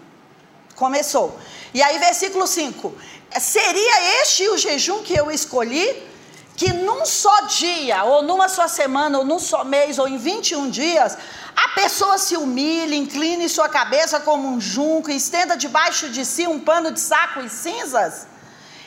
Começou. 0.74 1.38
E 1.74 1.82
aí, 1.82 1.98
versículo 1.98 2.46
5: 2.46 2.94
Seria 3.38 4.22
este 4.22 4.48
o 4.48 4.56
jejum 4.56 5.02
que 5.02 5.14
eu 5.14 5.30
escolhi? 5.30 6.15
Que 6.56 6.72
num 6.72 7.04
só 7.04 7.42
dia, 7.42 8.04
ou 8.04 8.22
numa 8.22 8.48
só 8.48 8.66
semana, 8.66 9.18
ou 9.18 9.24
num 9.24 9.38
só 9.38 9.62
mês, 9.62 9.98
ou 9.98 10.08
em 10.08 10.16
21 10.16 10.70
dias, 10.70 11.18
a 11.54 11.68
pessoa 11.80 12.16
se 12.16 12.36
humilhe, 12.36 12.96
incline 12.96 13.48
sua 13.48 13.68
cabeça 13.68 14.20
como 14.20 14.48
um 14.48 14.60
junco, 14.60 15.10
estenda 15.10 15.56
debaixo 15.56 16.08
de 16.08 16.24
si 16.24 16.46
um 16.46 16.58
pano 16.58 16.90
de 16.90 17.00
saco 17.00 17.40
e 17.40 17.48
cinzas? 17.48 18.26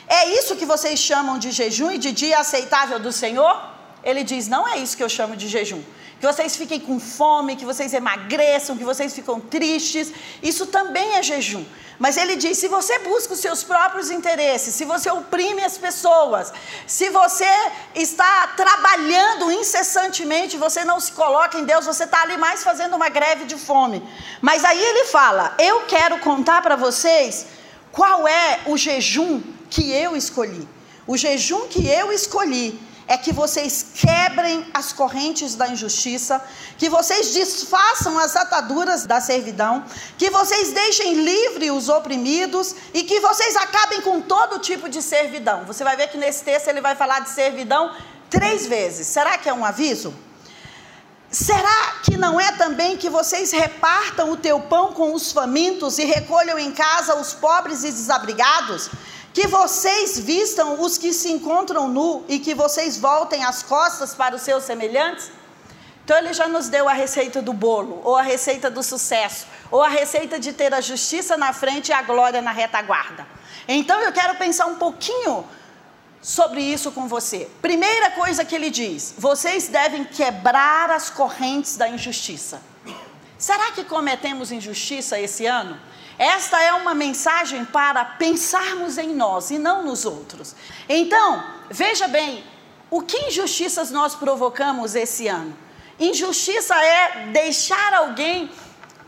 É 0.08 0.20
isso 0.38 0.56
que 0.56 0.66
vocês 0.66 0.98
chamam 0.98 1.38
de 1.38 1.52
jejum 1.52 1.92
e 1.92 1.98
de 1.98 2.10
dia 2.10 2.38
aceitável 2.40 2.98
do 2.98 3.12
Senhor? 3.12 3.54
Ele 4.02 4.24
diz: 4.24 4.48
não 4.48 4.66
é 4.66 4.78
isso 4.78 4.96
que 4.96 5.04
eu 5.04 5.08
chamo 5.08 5.36
de 5.36 5.46
jejum 5.46 5.82
que 6.20 6.26
vocês 6.26 6.54
fiquem 6.54 6.78
com 6.78 7.00
fome, 7.00 7.56
que 7.56 7.64
vocês 7.64 7.94
emagreçam, 7.94 8.76
que 8.76 8.84
vocês 8.84 9.14
ficam 9.14 9.40
tristes. 9.40 10.12
Isso 10.42 10.66
também 10.66 11.14
é 11.16 11.22
jejum. 11.22 11.64
Mas 11.98 12.18
ele 12.18 12.36
diz: 12.36 12.58
se 12.58 12.68
você 12.68 12.98
busca 12.98 13.32
os 13.32 13.40
seus 13.40 13.62
próprios 13.62 14.10
interesses, 14.10 14.74
se 14.74 14.84
você 14.84 15.10
oprime 15.10 15.64
as 15.64 15.78
pessoas, 15.78 16.52
se 16.86 17.08
você 17.08 17.50
está 17.94 18.48
trabalhando 18.48 19.50
incessantemente, 19.50 20.58
você 20.58 20.84
não 20.84 21.00
se 21.00 21.12
coloca 21.12 21.58
em 21.58 21.64
Deus, 21.64 21.86
você 21.86 22.04
está 22.04 22.20
ali 22.22 22.36
mais 22.36 22.62
fazendo 22.62 22.96
uma 22.96 23.08
greve 23.08 23.46
de 23.46 23.56
fome. 23.56 24.06
Mas 24.42 24.62
aí 24.62 24.82
ele 24.82 25.06
fala: 25.06 25.54
eu 25.58 25.80
quero 25.86 26.18
contar 26.18 26.60
para 26.60 26.76
vocês 26.76 27.46
qual 27.90 28.28
é 28.28 28.60
o 28.66 28.76
jejum 28.76 29.42
que 29.70 29.90
eu 29.90 30.14
escolhi. 30.14 30.68
O 31.06 31.16
jejum 31.16 31.66
que 31.66 31.88
eu 31.88 32.12
escolhi 32.12 32.78
é 33.10 33.18
que 33.18 33.32
vocês 33.32 33.84
quebrem 33.92 34.64
as 34.72 34.92
correntes 34.92 35.56
da 35.56 35.66
injustiça, 35.66 36.40
que 36.78 36.88
vocês 36.88 37.34
desfaçam 37.34 38.16
as 38.16 38.36
ataduras 38.36 39.04
da 39.04 39.20
servidão, 39.20 39.84
que 40.16 40.30
vocês 40.30 40.72
deixem 40.72 41.14
livre 41.14 41.72
os 41.72 41.88
oprimidos 41.88 42.72
e 42.94 43.02
que 43.02 43.18
vocês 43.18 43.56
acabem 43.56 44.00
com 44.02 44.20
todo 44.20 44.60
tipo 44.60 44.88
de 44.88 45.02
servidão. 45.02 45.64
Você 45.64 45.82
vai 45.82 45.96
ver 45.96 46.06
que 46.06 46.16
nesse 46.16 46.44
texto 46.44 46.68
ele 46.68 46.80
vai 46.80 46.94
falar 46.94 47.18
de 47.18 47.30
servidão 47.30 47.92
três 48.30 48.68
vezes. 48.68 49.08
Será 49.08 49.36
que 49.36 49.48
é 49.48 49.52
um 49.52 49.64
aviso? 49.64 50.14
Será 51.32 51.94
que 52.04 52.16
não 52.16 52.40
é 52.40 52.52
também 52.52 52.96
que 52.96 53.10
vocês 53.10 53.50
repartam 53.50 54.30
o 54.30 54.36
teu 54.36 54.60
pão 54.60 54.92
com 54.92 55.12
os 55.14 55.32
famintos 55.32 55.98
e 55.98 56.04
recolham 56.04 56.60
em 56.60 56.70
casa 56.70 57.16
os 57.16 57.34
pobres 57.34 57.82
e 57.82 57.90
desabrigados? 57.90 58.88
Que 59.32 59.46
vocês 59.46 60.18
vistam 60.18 60.80
os 60.82 60.98
que 60.98 61.12
se 61.12 61.30
encontram 61.30 61.88
nu 61.88 62.24
e 62.28 62.38
que 62.38 62.54
vocês 62.54 62.98
voltem 62.98 63.44
as 63.44 63.62
costas 63.62 64.14
para 64.14 64.34
os 64.34 64.42
seus 64.42 64.64
semelhantes? 64.64 65.30
Então 66.04 66.18
ele 66.18 66.32
já 66.32 66.48
nos 66.48 66.68
deu 66.68 66.88
a 66.88 66.92
receita 66.92 67.40
do 67.40 67.52
bolo, 67.52 68.00
ou 68.02 68.16
a 68.16 68.22
receita 68.22 68.68
do 68.68 68.82
sucesso, 68.82 69.46
ou 69.70 69.80
a 69.80 69.88
receita 69.88 70.40
de 70.40 70.52
ter 70.52 70.74
a 70.74 70.80
justiça 70.80 71.36
na 71.36 71.52
frente 71.52 71.90
e 71.90 71.92
a 71.92 72.02
glória 72.02 72.42
na 72.42 72.50
retaguarda. 72.50 73.24
Então 73.68 74.00
eu 74.00 74.12
quero 74.12 74.34
pensar 74.34 74.66
um 74.66 74.74
pouquinho 74.74 75.44
sobre 76.20 76.60
isso 76.60 76.90
com 76.90 77.06
você. 77.06 77.48
Primeira 77.62 78.10
coisa 78.10 78.44
que 78.44 78.56
ele 78.56 78.70
diz: 78.70 79.14
vocês 79.16 79.68
devem 79.68 80.04
quebrar 80.04 80.90
as 80.90 81.10
correntes 81.10 81.76
da 81.76 81.88
injustiça. 81.88 82.60
Será 83.38 83.70
que 83.70 83.84
cometemos 83.84 84.50
injustiça 84.50 85.18
esse 85.18 85.46
ano? 85.46 85.80
Esta 86.20 86.62
é 86.62 86.74
uma 86.74 86.94
mensagem 86.94 87.64
para 87.64 88.04
pensarmos 88.04 88.98
em 88.98 89.14
nós 89.14 89.50
e 89.50 89.58
não 89.58 89.82
nos 89.82 90.04
outros. 90.04 90.54
Então, 90.86 91.42
veja 91.70 92.06
bem, 92.08 92.44
o 92.90 93.00
que 93.00 93.16
injustiças 93.28 93.90
nós 93.90 94.14
provocamos 94.14 94.94
esse 94.94 95.28
ano? 95.28 95.56
Injustiça 95.98 96.74
é 96.74 97.28
deixar 97.32 97.94
alguém 97.94 98.50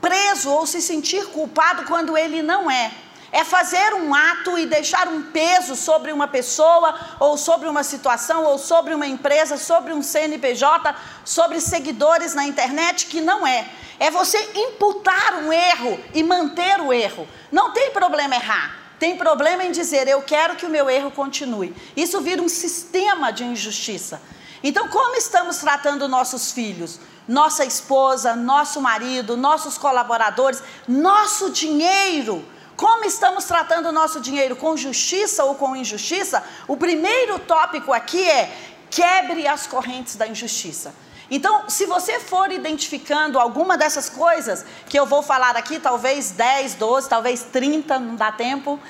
preso 0.01 0.49
ou 0.49 0.67
se 0.67 0.81
sentir 0.81 1.27
culpado 1.27 1.85
quando 1.85 2.17
ele 2.17 2.41
não 2.41 2.71
é. 2.71 2.91
É 3.33 3.43
fazer 3.45 3.95
um 3.95 4.15
ato 4.15 4.59
e 4.59 4.67
deixar 4.67 5.09
um 5.09 5.23
peso 5.23 5.75
sobre 5.75 6.13
uma 6.13 6.29
pessoa, 6.29 6.95
ou 7.19 7.39
sobre 7.39 7.67
uma 7.67 7.83
situação, 7.83 8.45
ou 8.45 8.59
sobre 8.59 8.95
uma 8.95 9.07
empresa, 9.07 9.57
sobre 9.57 9.95
um 9.95 10.03
CNPJ, 10.03 10.95
sobre 11.25 11.59
seguidores 11.59 12.35
na 12.35 12.45
internet 12.45 13.07
que 13.07 13.23
não 13.23 13.47
é. 13.47 13.67
É 13.99 14.11
você 14.11 14.39
imputar 14.55 15.37
um 15.43 15.51
erro 15.51 15.99
e 16.13 16.23
manter 16.23 16.79
o 16.81 16.93
erro. 16.93 17.27
Não 17.51 17.73
tem 17.73 17.91
problema 17.91 18.35
errar. 18.35 18.77
Tem 18.99 19.17
problema 19.17 19.65
em 19.65 19.73
dizer, 19.73 20.07
eu 20.07 20.23
quero 20.23 20.55
que 20.55 20.67
o 20.67 20.71
meu 20.71 20.89
erro 20.91 21.11
continue. 21.11 21.75
Isso 21.97 22.21
vira 22.21 22.41
um 22.43 22.49
sistema 22.49 23.33
de 23.33 23.43
injustiça. 23.43 24.21
Então, 24.63 24.89
como 24.89 25.17
estamos 25.17 25.57
tratando 25.57 26.07
nossos 26.07 26.53
filhos? 26.53 27.01
Nossa 27.27 27.65
esposa, 27.65 28.37
nosso 28.37 28.81
marido, 28.81 29.37
nossos 29.37 29.77
colaboradores, 29.77 30.63
nosso 30.87 31.51
dinheiro. 31.51 32.45
Como 32.83 33.05
estamos 33.05 33.45
tratando 33.45 33.91
o 33.91 33.93
nosso 33.93 34.21
dinheiro? 34.21 34.57
Com 34.57 34.77
justiça 34.77 35.45
ou 35.45 35.55
com 35.55 35.77
injustiça? 35.77 36.43
O 36.67 36.77
primeiro 36.77 37.39
tópico 37.39 37.93
aqui 37.93 38.29
é 38.29 38.53
quebre 38.91 39.47
as 39.47 39.69
correntes 39.69 40.17
da 40.17 40.27
injustiça. 40.27 40.93
Então, 41.31 41.71
se 41.71 41.87
você 41.87 42.19
for 42.19 42.51
identificando 42.51 43.39
alguma 43.39 43.79
dessas 43.79 44.11
coisas 44.11 44.65
que 44.89 44.99
eu 44.99 45.07
vou 45.07 45.23
falar 45.23 45.57
aqui, 45.57 45.79
talvez 45.79 46.33
10, 46.33 46.75
12, 46.75 47.09
talvez 47.09 47.45
30, 47.53 48.01
não 48.01 48.17
dá 48.17 48.33
tempo, 48.33 48.81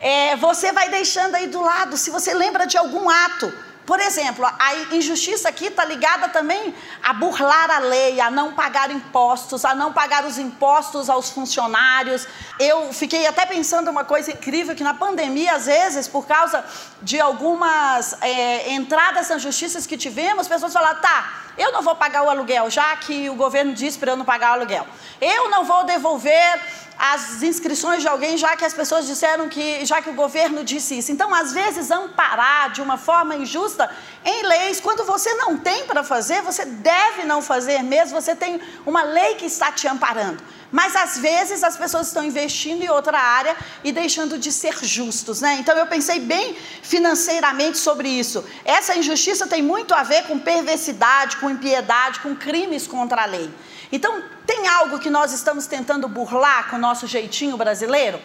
é, 0.00 0.36
você 0.36 0.72
vai 0.72 0.88
deixando 0.88 1.34
aí 1.34 1.46
do 1.46 1.60
lado, 1.60 1.98
se 1.98 2.08
você 2.08 2.32
lembra 2.32 2.66
de 2.66 2.78
algum 2.78 3.10
ato 3.10 3.52
por 3.86 4.00
exemplo, 4.00 4.46
a 4.46 4.74
injustiça 4.94 5.48
aqui 5.48 5.66
está 5.66 5.84
ligada 5.84 6.28
também 6.30 6.74
a 7.02 7.12
burlar 7.12 7.70
a 7.70 7.78
lei, 7.80 8.18
a 8.18 8.30
não 8.30 8.54
pagar 8.54 8.90
impostos, 8.90 9.62
a 9.62 9.74
não 9.74 9.92
pagar 9.92 10.24
os 10.24 10.38
impostos 10.38 11.10
aos 11.10 11.28
funcionários. 11.28 12.26
Eu 12.58 12.92
fiquei 12.94 13.26
até 13.26 13.44
pensando 13.44 13.90
uma 13.90 14.04
coisa 14.04 14.32
incrível, 14.32 14.74
que 14.74 14.82
na 14.82 14.94
pandemia, 14.94 15.54
às 15.54 15.66
vezes, 15.66 16.08
por 16.08 16.26
causa 16.26 16.64
de 17.02 17.20
algumas 17.20 18.16
é, 18.22 18.72
entradas 18.72 19.28
nas 19.28 19.42
justiças 19.42 19.86
que 19.86 19.98
tivemos, 19.98 20.40
as 20.40 20.48
pessoas 20.48 20.72
falaram, 20.72 21.00
tá, 21.02 21.42
eu 21.58 21.70
não 21.70 21.82
vou 21.82 21.94
pagar 21.94 22.22
o 22.22 22.30
aluguel, 22.30 22.70
já 22.70 22.96
que 22.96 23.28
o 23.28 23.34
governo 23.34 23.74
disse 23.74 23.98
para 23.98 24.12
eu 24.12 24.16
não 24.16 24.24
pagar 24.24 24.52
o 24.52 24.54
aluguel. 24.54 24.86
Eu 25.20 25.50
não 25.50 25.62
vou 25.64 25.84
devolver 25.84 26.60
as 26.98 27.42
inscrições 27.42 28.02
de 28.02 28.08
alguém, 28.08 28.36
já 28.36 28.56
que 28.56 28.64
as 28.64 28.72
pessoas 28.72 29.06
disseram 29.06 29.48
que, 29.48 29.84
já 29.84 30.00
que 30.00 30.10
o 30.10 30.14
governo 30.14 30.64
disse 30.64 30.98
isso. 30.98 31.12
Então, 31.12 31.34
às 31.34 31.52
vezes, 31.52 31.90
amparar 31.90 32.70
de 32.70 32.80
uma 32.80 32.96
forma 32.96 33.36
injusta 33.36 33.90
em 34.24 34.42
leis, 34.46 34.80
quando 34.80 35.04
você 35.04 35.32
não 35.34 35.56
tem 35.56 35.86
para 35.86 36.02
fazer, 36.02 36.42
você 36.42 36.64
deve 36.64 37.24
não 37.24 37.42
fazer 37.42 37.82
mesmo, 37.82 38.20
você 38.20 38.34
tem 38.34 38.60
uma 38.86 39.02
lei 39.02 39.34
que 39.34 39.46
está 39.46 39.72
te 39.72 39.86
amparando. 39.86 40.42
Mas 40.74 40.96
às 40.96 41.18
vezes 41.18 41.62
as 41.62 41.76
pessoas 41.76 42.08
estão 42.08 42.24
investindo 42.24 42.82
em 42.82 42.88
outra 42.88 43.16
área 43.16 43.56
e 43.84 43.92
deixando 43.92 44.36
de 44.36 44.50
ser 44.50 44.76
justos, 44.84 45.40
né? 45.40 45.58
Então 45.60 45.78
eu 45.78 45.86
pensei 45.86 46.18
bem 46.18 46.56
financeiramente 46.82 47.78
sobre 47.78 48.08
isso. 48.08 48.44
Essa 48.64 48.96
injustiça 48.96 49.46
tem 49.46 49.62
muito 49.62 49.94
a 49.94 50.02
ver 50.02 50.24
com 50.24 50.36
perversidade, 50.36 51.36
com 51.36 51.48
impiedade, 51.48 52.18
com 52.18 52.34
crimes 52.34 52.88
contra 52.88 53.22
a 53.22 53.24
lei. 53.24 53.48
Então, 53.92 54.20
tem 54.44 54.66
algo 54.66 54.98
que 54.98 55.08
nós 55.08 55.32
estamos 55.32 55.68
tentando 55.68 56.08
burlar 56.08 56.68
com 56.68 56.74
o 56.74 56.80
nosso 56.80 57.06
jeitinho 57.06 57.56
brasileiro? 57.56 58.20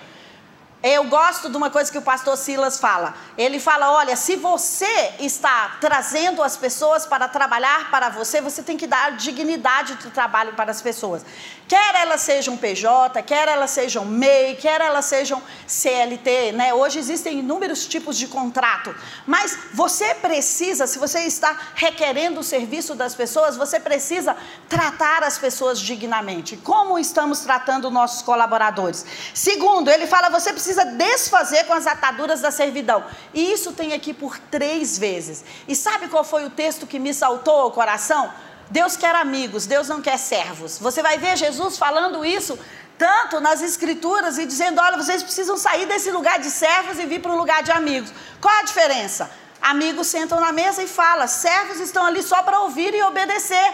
Eu 0.82 1.04
gosto 1.10 1.50
de 1.50 1.58
uma 1.58 1.70
coisa 1.70 1.92
que 1.92 1.98
o 1.98 2.02
pastor 2.02 2.38
Silas 2.38 2.80
fala. 2.80 3.14
Ele 3.38 3.60
fala: 3.60 3.92
olha, 3.92 4.16
se 4.16 4.38
você 4.38 5.14
está 5.20 5.78
trazendo 5.82 6.42
as 6.42 6.56
pessoas 6.56 7.06
para 7.06 7.28
trabalhar 7.28 7.92
para 7.92 8.08
você, 8.08 8.40
você 8.40 8.64
tem 8.64 8.78
que 8.78 8.88
dar 8.88 9.18
dignidade 9.18 9.96
de 9.96 10.10
trabalho 10.10 10.54
para 10.54 10.72
as 10.72 10.82
pessoas. 10.82 11.26
Quer 11.68 11.96
elas 11.96 12.22
sejam 12.22 12.58
PJ, 12.58 13.22
quer 13.24 13.48
elas 13.48 13.72
sejam 13.72 14.06
MEI, 14.06 14.56
quer 14.56 14.80
elas 14.80 15.06
sejam 15.06 15.42
CLT, 15.68 16.54
né? 16.54 16.74
Hoje 16.74 16.98
existem 16.98 17.40
inúmeros 17.40 17.86
tipos 17.86 18.18
de 18.18 18.28
contrato. 18.28 18.96
Mas 19.28 19.56
você 19.74 20.16
precisa, 20.16 20.88
se 20.88 20.98
você 20.98 21.20
está 21.26 21.56
requerendo 21.76 22.40
o 22.40 22.44
serviço 22.44 22.96
das 22.96 23.14
pessoas, 23.14 23.56
você 23.58 23.80
precisa 23.80 24.36
tratar 24.68 25.24
as 25.24 25.38
pessoas 25.38 25.80
dignamente. 25.80 26.58
Como 26.58 26.98
estamos 26.98 27.42
tratando 27.42 27.92
nossos 27.92 28.22
colaboradores? 28.22 29.06
Segundo, 29.34 29.90
ele 29.92 30.08
fala: 30.08 30.30
você 30.30 30.54
precisa 30.54 30.69
desfazer 30.76 31.66
com 31.66 31.74
as 31.74 31.88
ataduras 31.88 32.42
da 32.42 32.52
servidão. 32.52 33.04
E 33.34 33.52
isso 33.52 33.72
tem 33.72 33.94
aqui 33.94 34.14
por 34.14 34.38
três 34.38 34.98
vezes. 34.98 35.44
E 35.68 35.76
sabe 35.76 36.08
qual 36.08 36.24
foi 36.24 36.46
o 36.46 36.50
texto 36.50 36.88
que 36.88 37.00
me 37.00 37.14
saltou 37.14 37.60
ao 37.60 37.72
coração? 37.72 38.32
Deus 38.70 38.96
quer 38.96 39.16
amigos, 39.16 39.66
Deus 39.66 39.88
não 39.88 40.02
quer 40.02 40.18
servos. 40.18 40.78
Você 40.78 41.02
vai 41.02 41.18
ver 41.18 41.36
Jesus 41.36 41.78
falando 41.78 42.24
isso 42.24 42.58
tanto 43.00 43.40
nas 43.40 43.62
escrituras 43.62 44.38
e 44.38 44.46
dizendo: 44.46 44.80
olha, 44.82 44.98
vocês 44.98 45.24
precisam 45.24 45.58
sair 45.58 45.86
desse 45.88 46.12
lugar 46.12 46.38
de 46.40 46.52
servos 46.52 47.00
e 47.00 47.06
vir 47.06 47.22
para 47.22 47.32
um 47.32 47.38
lugar 47.38 47.64
de 47.64 47.72
amigos. 47.72 48.12
Qual 48.42 48.54
a 48.54 48.64
diferença? 48.64 49.32
Amigos 49.62 50.08
sentam 50.08 50.40
na 50.40 50.52
mesa 50.52 50.84
e 50.84 50.88
falam, 50.88 51.28
servos 51.28 51.80
estão 51.80 52.06
ali 52.06 52.22
só 52.24 52.44
para 52.44 52.62
ouvir 52.62 52.94
e 52.94 53.02
obedecer. 53.04 53.74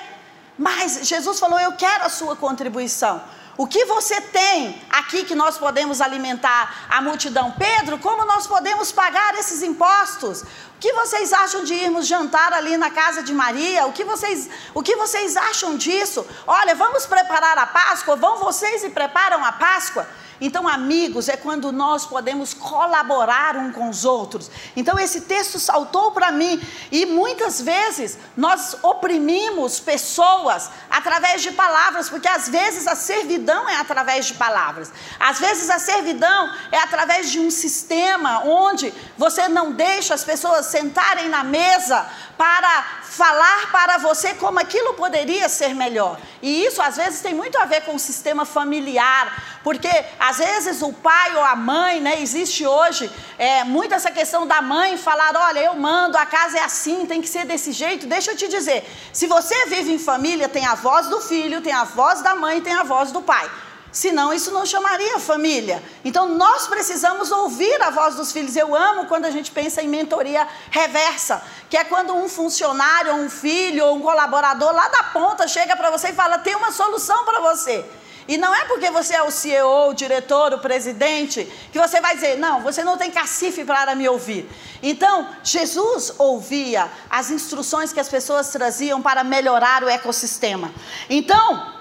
Mas 0.58 1.00
Jesus 1.08 1.40
falou: 1.40 1.60
eu 1.60 1.74
quero 1.74 2.06
a 2.06 2.10
sua 2.10 2.36
contribuição. 2.36 3.22
O 3.58 3.66
que 3.66 3.86
você 3.86 4.20
tem 4.20 4.82
aqui 4.90 5.24
que 5.24 5.34
nós 5.34 5.58
podemos 5.58 6.02
alimentar 6.02 6.88
a 6.90 7.02
multidão? 7.02 7.52
Pedro, 7.52 7.98
como 8.00 8.26
nós 8.26 8.46
podemos 8.46 8.92
pagar 8.92 9.34
esses 9.36 9.64
impostos? 9.64 10.42
O 10.42 10.80
que 10.80 10.92
vocês 10.92 11.32
acham 11.32 11.64
de 11.64 11.74
irmos 11.74 12.06
jantar 12.06 12.52
ali 12.52 12.76
na 12.76 12.92
casa 12.92 13.24
de 13.24 13.34
Maria? 13.34 13.86
O 13.86 13.94
que 13.94 14.04
vocês, 14.04 14.50
o 14.74 14.84
que 14.84 14.98
vocês 14.98 15.38
acham 15.38 15.78
disso? 15.78 16.28
Olha, 16.46 16.76
vamos 16.76 17.06
preparar 17.06 17.58
a 17.58 17.66
Páscoa? 17.66 18.18
Vão 18.18 18.40
vocês 18.40 18.84
e 18.84 18.90
preparam 18.90 19.44
a 19.44 19.54
Páscoa? 19.54 20.06
Então, 20.40 20.68
amigos, 20.68 21.30
é 21.30 21.38
quando 21.38 21.72
nós 21.72 22.06
podemos 22.06 22.54
colaborar 22.54 23.56
um 23.56 23.72
com 23.72 23.90
os 23.90 24.04
outros. 24.04 24.52
Então, 24.76 25.00
esse 25.00 25.22
texto 25.22 25.60
saltou 25.60 26.12
para 26.12 26.32
mim 26.32 26.62
e 26.92 27.06
muitas 27.06 27.62
vezes 27.62 28.18
nós 28.36 28.76
oprimimos 28.84 29.80
pessoas 29.80 30.70
através 30.90 31.42
de 31.42 31.52
palavras, 31.52 32.10
porque 32.10 32.28
às 32.28 32.50
vezes 32.50 32.88
a 32.88 32.96
servidão 32.96 33.70
é 33.70 33.78
através 33.78 34.26
de 34.26 34.34
palavras. 34.34 34.92
Às 35.20 35.40
vezes 35.40 35.70
a 35.70 35.80
servidão 35.80 36.54
é 36.72 36.78
através 36.80 37.32
de 37.32 37.40
um 37.40 37.50
sistema 37.50 38.44
onde 38.44 38.94
você 39.18 39.48
não 39.48 39.72
deixa 39.72 40.14
as 40.14 40.24
pessoas 40.24 40.66
sentarem 40.68 41.30
na 41.30 41.44
mesa 41.44 42.06
para 42.38 42.84
falar 43.04 43.72
para 43.72 43.98
você 43.98 44.34
como 44.34 44.60
aquilo 44.60 44.94
poderia 44.94 45.48
ser 45.48 45.74
melhor. 45.74 46.20
E 46.42 46.66
isso 46.66 46.82
às 46.82 46.98
vezes 46.98 47.22
tem 47.22 47.34
muito 47.34 47.58
a 47.58 47.66
ver 47.66 47.82
com 47.82 47.96
o 47.96 48.00
sistema 48.00 48.46
familiar, 48.46 49.60
porque 49.64 49.90
às 50.20 50.38
vezes 50.38 50.82
o 50.82 50.92
pai 50.92 51.36
ou 51.36 51.44
a 51.44 51.56
mãe, 51.56 52.02
né, 52.02 52.22
existe 52.22 52.66
hoje 52.66 53.10
é, 53.38 53.64
muito 53.64 53.94
essa 53.94 54.12
questão 54.12 54.46
da 54.46 54.62
mãe 54.62 54.98
falar: 54.98 55.36
olha, 55.36 55.60
eu 55.60 55.76
mando, 55.76 56.18
a 56.18 56.26
casa 56.26 56.58
é 56.58 56.64
assim, 56.64 57.06
tem 57.06 57.22
que 57.22 57.30
ser 57.30 57.46
desse 57.46 57.72
jeito. 57.72 58.06
Deixa 58.06 58.32
eu 58.32 58.38
te 58.38 58.48
dizer, 58.48 58.84
se 59.14 59.28
você 59.28 59.66
vive 59.68 59.94
em 59.94 60.00
família, 60.00 60.50
tem 60.50 60.66
a 60.66 60.76
voz 60.76 61.08
do 61.08 61.22
filho, 61.22 61.62
tem 61.62 61.74
a 61.74 61.84
voz 61.84 62.22
da 62.22 62.36
mãe, 62.36 62.62
tem 62.62 62.74
a 62.74 62.84
voz 62.84 63.12
do 63.12 63.22
pai. 63.22 63.50
Senão 63.96 64.34
isso 64.34 64.52
não 64.52 64.66
chamaria 64.66 65.18
família. 65.20 65.82
Então 66.04 66.28
nós 66.28 66.68
precisamos 66.68 67.32
ouvir 67.32 67.82
a 67.82 67.92
voz 67.92 68.16
dos 68.16 68.30
filhos. 68.30 68.54
Eu 68.58 68.76
amo 68.76 69.06
quando 69.06 69.24
a 69.24 69.32
gente 69.32 69.52
pensa 69.52 69.82
em 69.82 69.88
mentoria 69.88 70.46
reversa, 70.70 71.42
que 71.70 71.78
é 71.78 71.84
quando 71.86 72.14
um 72.14 72.28
funcionário, 72.28 73.14
um 73.14 73.30
filho, 73.30 73.86
ou 73.86 73.96
um 73.96 74.02
colaborador 74.02 74.74
lá 74.74 74.90
da 74.90 75.04
ponta 75.04 75.48
chega 75.48 75.78
para 75.78 75.90
você 75.92 76.10
e 76.10 76.14
fala: 76.14 76.40
tem 76.40 76.54
uma 76.56 76.74
solução 76.74 77.24
para 77.24 77.40
você. 77.40 77.86
E 78.28 78.38
não 78.38 78.54
é 78.54 78.66
porque 78.66 78.92
você 78.92 79.16
é 79.16 79.24
o 79.24 79.32
CEO, 79.32 79.92
o 79.92 79.94
diretor, 79.94 80.52
o 80.54 80.60
presidente, 80.60 81.50
que 81.72 81.80
você 81.80 82.02
vai 82.02 82.16
dizer, 82.16 82.38
não, 82.38 82.60
você 82.62 82.84
não 82.84 82.98
tem 82.98 83.12
cacife 83.12 83.64
para 83.64 83.96
me 83.96 84.10
ouvir. 84.10 84.50
Então, 84.82 85.30
Jesus 85.44 86.12
ouvia 86.18 86.90
as 87.08 87.30
instruções 87.30 87.94
que 87.94 88.00
as 88.00 88.10
pessoas 88.10 88.50
traziam 88.50 89.00
para 89.00 89.24
melhorar 89.24 89.84
o 89.84 89.90
ecossistema. 89.90 90.74
Então, 91.08 91.75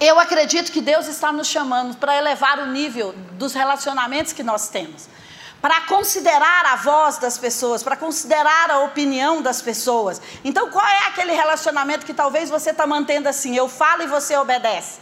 eu 0.00 0.18
acredito 0.18 0.70
que 0.70 0.80
Deus 0.80 1.06
está 1.06 1.32
nos 1.32 1.48
chamando 1.48 1.96
para 1.96 2.16
elevar 2.16 2.58
o 2.58 2.66
nível 2.66 3.14
dos 3.32 3.54
relacionamentos 3.54 4.32
que 4.32 4.42
nós 4.42 4.68
temos, 4.68 5.08
para 5.60 5.82
considerar 5.82 6.66
a 6.66 6.76
voz 6.76 7.18
das 7.18 7.38
pessoas, 7.38 7.82
para 7.82 7.96
considerar 7.96 8.70
a 8.70 8.80
opinião 8.80 9.40
das 9.40 9.62
pessoas. 9.62 10.20
Então, 10.44 10.70
qual 10.70 10.86
é 10.86 11.06
aquele 11.08 11.32
relacionamento 11.32 12.04
que 12.04 12.12
talvez 12.12 12.50
você 12.50 12.70
está 12.70 12.86
mantendo 12.86 13.28
assim? 13.28 13.56
Eu 13.56 13.68
falo 13.68 14.02
e 14.02 14.06
você 14.06 14.36
obedece. 14.36 15.00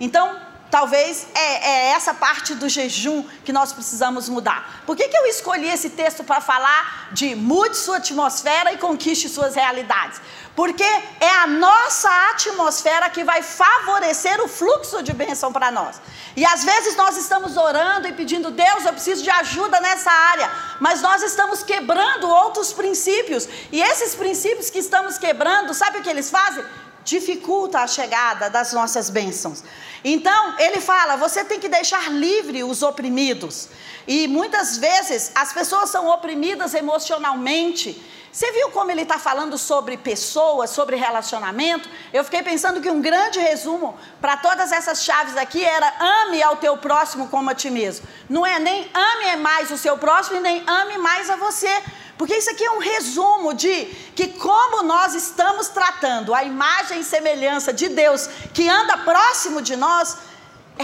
Então, 0.00 0.36
talvez 0.72 1.26
é, 1.34 1.68
é, 1.68 1.92
essa 1.92 2.14
parte 2.14 2.54
do 2.54 2.66
jejum 2.66 3.22
que 3.44 3.52
nós 3.52 3.74
precisamos 3.74 4.26
mudar. 4.28 4.82
Por 4.86 4.96
que, 4.96 5.06
que 5.06 5.16
eu 5.16 5.26
escolhi 5.26 5.68
esse 5.68 5.90
texto 5.90 6.24
para 6.24 6.40
falar 6.40 7.10
de 7.12 7.34
mude 7.34 7.76
sua 7.76 7.98
atmosfera 7.98 8.72
e 8.72 8.78
conquiste 8.78 9.28
suas 9.28 9.54
realidades? 9.54 10.18
Porque 10.54 10.84
é 10.84 11.30
a 11.42 11.46
nossa 11.46 12.10
atmosfera 12.30 13.08
que 13.08 13.24
vai 13.24 13.42
favorecer 13.42 14.38
o 14.42 14.48
fluxo 14.48 15.02
de 15.02 15.12
bênção 15.12 15.50
para 15.50 15.70
nós. 15.70 16.00
E 16.36 16.44
às 16.44 16.62
vezes 16.62 16.94
nós 16.94 17.16
estamos 17.16 17.56
orando 17.56 18.06
e 18.06 18.12
pedindo, 18.12 18.50
Deus, 18.50 18.84
eu 18.84 18.92
preciso 18.92 19.22
de 19.22 19.30
ajuda 19.30 19.80
nessa 19.80 20.10
área, 20.10 20.52
mas 20.78 21.00
nós 21.00 21.22
estamos 21.22 21.62
quebrando 21.62 22.28
outros 22.28 22.70
princípios. 22.72 23.48
E 23.70 23.80
esses 23.80 24.14
princípios 24.14 24.68
que 24.68 24.78
estamos 24.78 25.16
quebrando, 25.16 25.72
sabe 25.72 25.98
o 25.98 26.02
que 26.02 26.10
eles 26.10 26.30
fazem? 26.30 26.62
Dificulta 27.02 27.80
a 27.80 27.86
chegada 27.86 28.50
das 28.50 28.74
nossas 28.74 29.08
bênçãos. 29.08 29.64
Então, 30.04 30.58
ele 30.58 30.80
fala: 30.80 31.16
você 31.16 31.44
tem 31.44 31.58
que 31.58 31.68
deixar 31.68 32.12
livre 32.12 32.62
os 32.62 32.82
oprimidos. 32.82 33.68
E 34.06 34.28
muitas 34.28 34.76
vezes 34.76 35.32
as 35.34 35.52
pessoas 35.52 35.90
são 35.90 36.08
oprimidas 36.08 36.74
emocionalmente 36.74 38.00
você 38.32 38.50
viu 38.50 38.70
como 38.70 38.90
ele 38.90 39.02
está 39.02 39.18
falando 39.18 39.58
sobre 39.58 39.98
pessoas, 39.98 40.70
sobre 40.70 40.96
relacionamento? 40.96 41.86
Eu 42.14 42.24
fiquei 42.24 42.42
pensando 42.42 42.80
que 42.80 42.90
um 42.90 43.02
grande 43.02 43.38
resumo 43.38 43.94
para 44.22 44.38
todas 44.38 44.72
essas 44.72 45.04
chaves 45.04 45.36
aqui 45.36 45.62
era 45.62 45.92
ame 46.00 46.42
ao 46.42 46.56
teu 46.56 46.78
próximo 46.78 47.28
como 47.28 47.50
a 47.50 47.54
ti 47.54 47.68
mesmo. 47.68 48.06
Não 48.30 48.46
é 48.46 48.58
nem 48.58 48.90
ame 48.94 49.36
mais 49.36 49.70
o 49.70 49.76
seu 49.76 49.98
próximo 49.98 50.38
e 50.38 50.40
nem 50.40 50.64
ame 50.66 50.96
mais 50.96 51.28
a 51.28 51.36
você. 51.36 51.68
Porque 52.16 52.34
isso 52.34 52.48
aqui 52.48 52.64
é 52.64 52.70
um 52.70 52.78
resumo 52.78 53.52
de 53.52 53.84
que 54.16 54.28
como 54.28 54.82
nós 54.82 55.14
estamos 55.14 55.68
tratando 55.68 56.34
a 56.34 56.42
imagem 56.42 57.00
e 57.00 57.04
semelhança 57.04 57.70
de 57.70 57.90
Deus 57.90 58.26
que 58.54 58.66
anda 58.66 58.96
próximo 58.96 59.60
de 59.60 59.76
nós, 59.76 60.16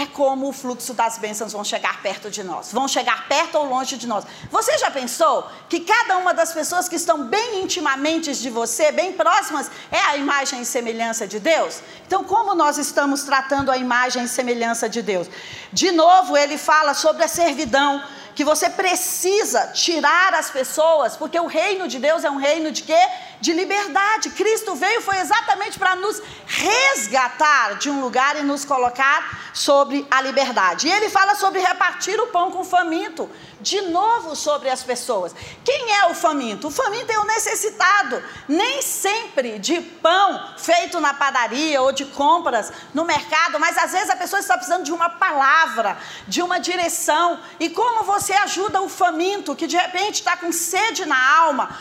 é 0.01 0.05
como 0.05 0.49
o 0.49 0.53
fluxo 0.53 0.93
das 0.93 1.17
bênçãos 1.17 1.53
vão 1.53 1.63
chegar 1.63 2.01
perto 2.01 2.29
de 2.29 2.43
nós, 2.43 2.71
vão 2.71 2.87
chegar 2.87 3.27
perto 3.27 3.55
ou 3.57 3.65
longe 3.65 3.97
de 3.97 4.07
nós. 4.07 4.23
Você 4.49 4.77
já 4.77 4.89
pensou 4.89 5.47
que 5.67 5.81
cada 5.81 6.17
uma 6.17 6.33
das 6.33 6.53
pessoas 6.53 6.87
que 6.87 6.95
estão 6.95 7.23
bem 7.25 7.61
intimamente 7.61 8.33
de 8.33 8.49
você, 8.49 8.91
bem 8.91 9.13
próximas, 9.13 9.69
é 9.91 9.99
a 9.99 10.17
imagem 10.17 10.61
e 10.61 10.65
semelhança 10.65 11.27
de 11.27 11.39
Deus? 11.39 11.81
Então, 12.07 12.23
como 12.23 12.55
nós 12.55 12.77
estamos 12.77 13.23
tratando 13.23 13.71
a 13.71 13.77
imagem 13.77 14.23
e 14.23 14.27
semelhança 14.27 14.87
de 14.87 15.01
Deus? 15.01 15.27
De 15.73 15.91
novo, 15.91 16.37
ele 16.37 16.57
fala 16.57 16.93
sobre 16.93 17.23
a 17.23 17.27
servidão 17.27 18.01
que 18.39 18.45
você 18.45 18.69
precisa 18.69 19.67
tirar 19.73 20.33
as 20.33 20.49
pessoas, 20.49 21.17
porque 21.17 21.37
o 21.37 21.45
reino 21.45 21.89
de 21.89 21.99
Deus 21.99 22.23
é 22.23 22.31
um 22.31 22.37
reino 22.37 22.71
de 22.71 22.83
quê? 22.83 23.09
De 23.41 23.53
liberdade. 23.53 24.31
Cristo 24.31 24.75
veio 24.75 25.01
foi 25.01 25.17
exatamente 25.17 25.79
para 25.79 25.95
nos 25.95 26.21
resgatar 26.45 27.75
de 27.77 27.89
um 27.89 28.01
lugar 28.01 28.35
e 28.37 28.43
nos 28.43 28.65
colocar 28.65 29.51
sobre 29.53 30.05
a 30.09 30.21
liberdade. 30.21 30.87
E 30.87 30.91
ele 30.91 31.09
fala 31.09 31.35
sobre 31.35 31.59
repartir 31.59 32.19
o 32.19 32.27
pão 32.27 32.51
com 32.51 32.59
o 32.59 32.63
faminto 32.65 33.29
de 33.61 33.81
novo 33.81 34.35
sobre 34.35 34.69
as 34.69 34.83
pessoas. 34.83 35.35
Quem 35.63 35.91
é 35.91 36.05
o 36.07 36.15
faminto? 36.15 36.67
O 36.67 36.71
faminto 36.71 37.11
é 37.11 37.19
o 37.19 37.25
necessitado. 37.25 38.23
Nem 38.47 38.81
sempre 38.81 39.59
de 39.59 39.81
pão 39.81 40.53
feito 40.57 40.99
na 40.99 41.13
padaria 41.13 41.81
ou 41.81 41.91
de 41.91 42.05
compras 42.05 42.71
no 42.93 43.03
mercado, 43.03 43.59
mas 43.59 43.77
às 43.77 43.91
vezes 43.91 44.09
a 44.09 44.15
pessoa 44.15 44.39
está 44.39 44.55
precisando 44.55 44.83
de 44.83 44.93
uma 44.93 45.09
palavra, 45.09 45.97
de 46.27 46.41
uma 46.41 46.59
direção. 46.59 47.39
E 47.59 47.69
como 47.69 48.03
você 48.03 48.33
ajuda 48.33 48.81
o 48.81 48.89
faminto 48.89 49.55
que 49.55 49.67
de 49.67 49.77
repente 49.77 50.15
está 50.15 50.37
com 50.37 50.51
sede 50.51 51.05
na 51.05 51.37
alma? 51.39 51.77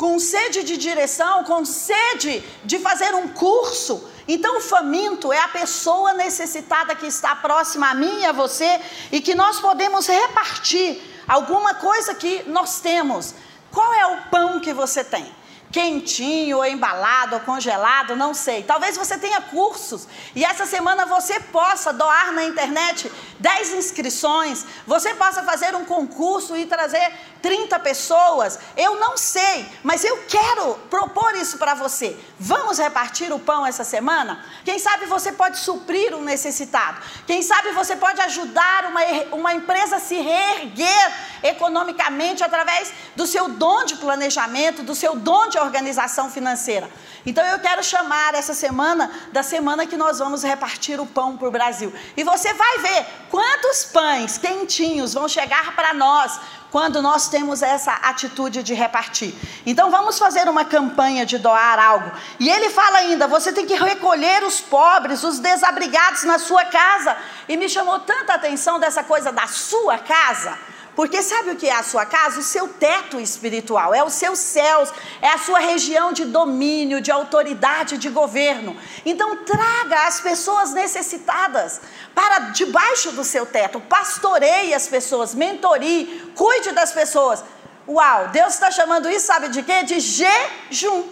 Com 0.00 0.18
sede 0.18 0.62
de 0.62 0.78
direção, 0.78 1.44
com 1.44 1.62
sede 1.62 2.42
de 2.64 2.78
fazer 2.78 3.14
um 3.14 3.28
curso, 3.28 4.02
então, 4.26 4.56
o 4.56 4.60
faminto 4.60 5.30
é 5.30 5.40
a 5.40 5.48
pessoa 5.48 6.14
necessitada 6.14 6.94
que 6.94 7.06
está 7.06 7.36
próxima 7.36 7.90
a 7.90 7.94
mim 7.94 8.20
e 8.20 8.24
a 8.24 8.32
você 8.32 8.80
e 9.12 9.20
que 9.20 9.34
nós 9.34 9.60
podemos 9.60 10.06
repartir 10.06 11.02
alguma 11.28 11.74
coisa 11.74 12.14
que 12.14 12.44
nós 12.44 12.80
temos. 12.80 13.34
Qual 13.70 13.92
é 13.92 14.06
o 14.06 14.22
pão 14.30 14.58
que 14.58 14.72
você 14.72 15.04
tem? 15.04 15.30
quentinho, 15.70 16.58
ou 16.58 16.66
embalado, 16.66 17.36
ou 17.36 17.40
congelado, 17.42 18.16
não 18.16 18.34
sei. 18.34 18.62
Talvez 18.62 18.96
você 18.96 19.16
tenha 19.16 19.40
cursos 19.40 20.06
e 20.34 20.44
essa 20.44 20.66
semana 20.66 21.06
você 21.06 21.38
possa 21.38 21.92
doar 21.92 22.32
na 22.32 22.44
internet 22.44 23.10
10 23.38 23.74
inscrições, 23.74 24.66
você 24.86 25.14
possa 25.14 25.42
fazer 25.42 25.74
um 25.74 25.84
concurso 25.84 26.56
e 26.56 26.66
trazer 26.66 27.12
30 27.42 27.78
pessoas. 27.80 28.58
Eu 28.76 28.96
não 28.96 29.16
sei, 29.16 29.66
mas 29.82 30.04
eu 30.04 30.24
quero 30.28 30.74
propor 30.88 31.34
isso 31.36 31.58
para 31.58 31.74
você. 31.74 32.16
Vamos 32.38 32.78
repartir 32.78 33.32
o 33.32 33.38
pão 33.38 33.66
essa 33.66 33.84
semana? 33.84 34.44
Quem 34.64 34.78
sabe 34.78 35.06
você 35.06 35.32
pode 35.32 35.58
suprir 35.58 36.14
um 36.14 36.22
necessitado. 36.22 37.00
Quem 37.26 37.42
sabe 37.42 37.72
você 37.72 37.96
pode 37.96 38.20
ajudar 38.20 38.86
uma, 38.86 39.00
uma 39.32 39.54
empresa 39.54 39.96
a 39.96 40.00
se 40.00 40.16
reerguer 40.16 41.12
economicamente 41.42 42.44
através 42.44 42.92
do 43.16 43.26
seu 43.26 43.48
dom 43.48 43.84
de 43.84 43.96
planejamento, 43.96 44.82
do 44.82 44.94
seu 44.94 45.16
dom 45.16 45.48
de 45.48 45.58
organização 45.58 46.30
financeira. 46.30 46.88
Então 47.24 47.44
eu 47.44 47.58
quero 47.58 47.82
chamar 47.82 48.34
essa 48.34 48.54
semana 48.54 49.10
da 49.32 49.42
semana 49.42 49.86
que 49.86 49.96
nós 49.96 50.18
vamos 50.18 50.42
repartir 50.42 51.00
o 51.00 51.06
pão 51.06 51.36
para 51.36 51.48
o 51.48 51.50
Brasil. 51.50 51.92
E 52.16 52.24
você 52.24 52.52
vai 52.54 52.78
ver 52.78 53.06
quantos 53.30 53.84
pães 53.84 54.38
quentinhos 54.38 55.14
vão 55.14 55.28
chegar 55.28 55.74
para 55.74 55.92
nós 55.94 56.38
quando 56.70 57.02
nós 57.02 57.28
temos 57.28 57.62
essa 57.62 57.92
atitude 57.92 58.62
de 58.62 58.74
repartir. 58.74 59.34
Então 59.66 59.90
vamos 59.90 60.18
fazer 60.18 60.48
uma 60.48 60.64
campanha 60.64 61.26
de 61.26 61.38
doar 61.38 61.78
algo. 61.78 62.10
E 62.38 62.48
ele 62.48 62.70
fala 62.70 62.98
ainda: 62.98 63.26
você 63.26 63.52
tem 63.52 63.66
que 63.66 63.74
recolher 63.74 64.44
os 64.44 64.60
pobres, 64.60 65.24
os 65.24 65.38
desabrigados 65.38 66.24
na 66.24 66.38
sua 66.38 66.64
casa. 66.64 67.16
E 67.48 67.56
me 67.56 67.68
chamou 67.68 67.98
tanta 68.00 68.34
atenção 68.34 68.78
dessa 68.78 69.02
coisa 69.02 69.32
da 69.32 69.46
sua 69.46 69.98
casa. 69.98 70.56
Porque 70.96 71.22
sabe 71.22 71.50
o 71.50 71.56
que 71.56 71.68
é 71.68 71.74
a 71.74 71.82
sua 71.82 72.04
casa? 72.04 72.40
O 72.40 72.42
seu 72.42 72.68
teto 72.68 73.20
espiritual, 73.20 73.94
é 73.94 74.02
os 74.02 74.12
seus 74.12 74.38
céus, 74.38 74.92
é 75.22 75.28
a 75.28 75.38
sua 75.38 75.58
região 75.58 76.12
de 76.12 76.24
domínio, 76.24 77.00
de 77.00 77.10
autoridade, 77.10 77.96
de 77.96 78.08
governo. 78.08 78.76
Então 79.04 79.36
traga 79.44 80.06
as 80.06 80.20
pessoas 80.20 80.72
necessitadas 80.72 81.80
para 82.14 82.50
debaixo 82.50 83.12
do 83.12 83.24
seu 83.24 83.46
teto, 83.46 83.80
pastoreie 83.80 84.74
as 84.74 84.88
pessoas, 84.88 85.34
mentorie, 85.34 86.32
cuide 86.34 86.72
das 86.72 86.92
pessoas. 86.92 87.44
Uau, 87.88 88.28
Deus 88.28 88.54
está 88.54 88.70
chamando 88.70 89.08
isso, 89.08 89.26
sabe 89.26 89.48
de 89.48 89.62
quê? 89.62 89.82
De 89.82 90.00
jejum. 90.00 91.04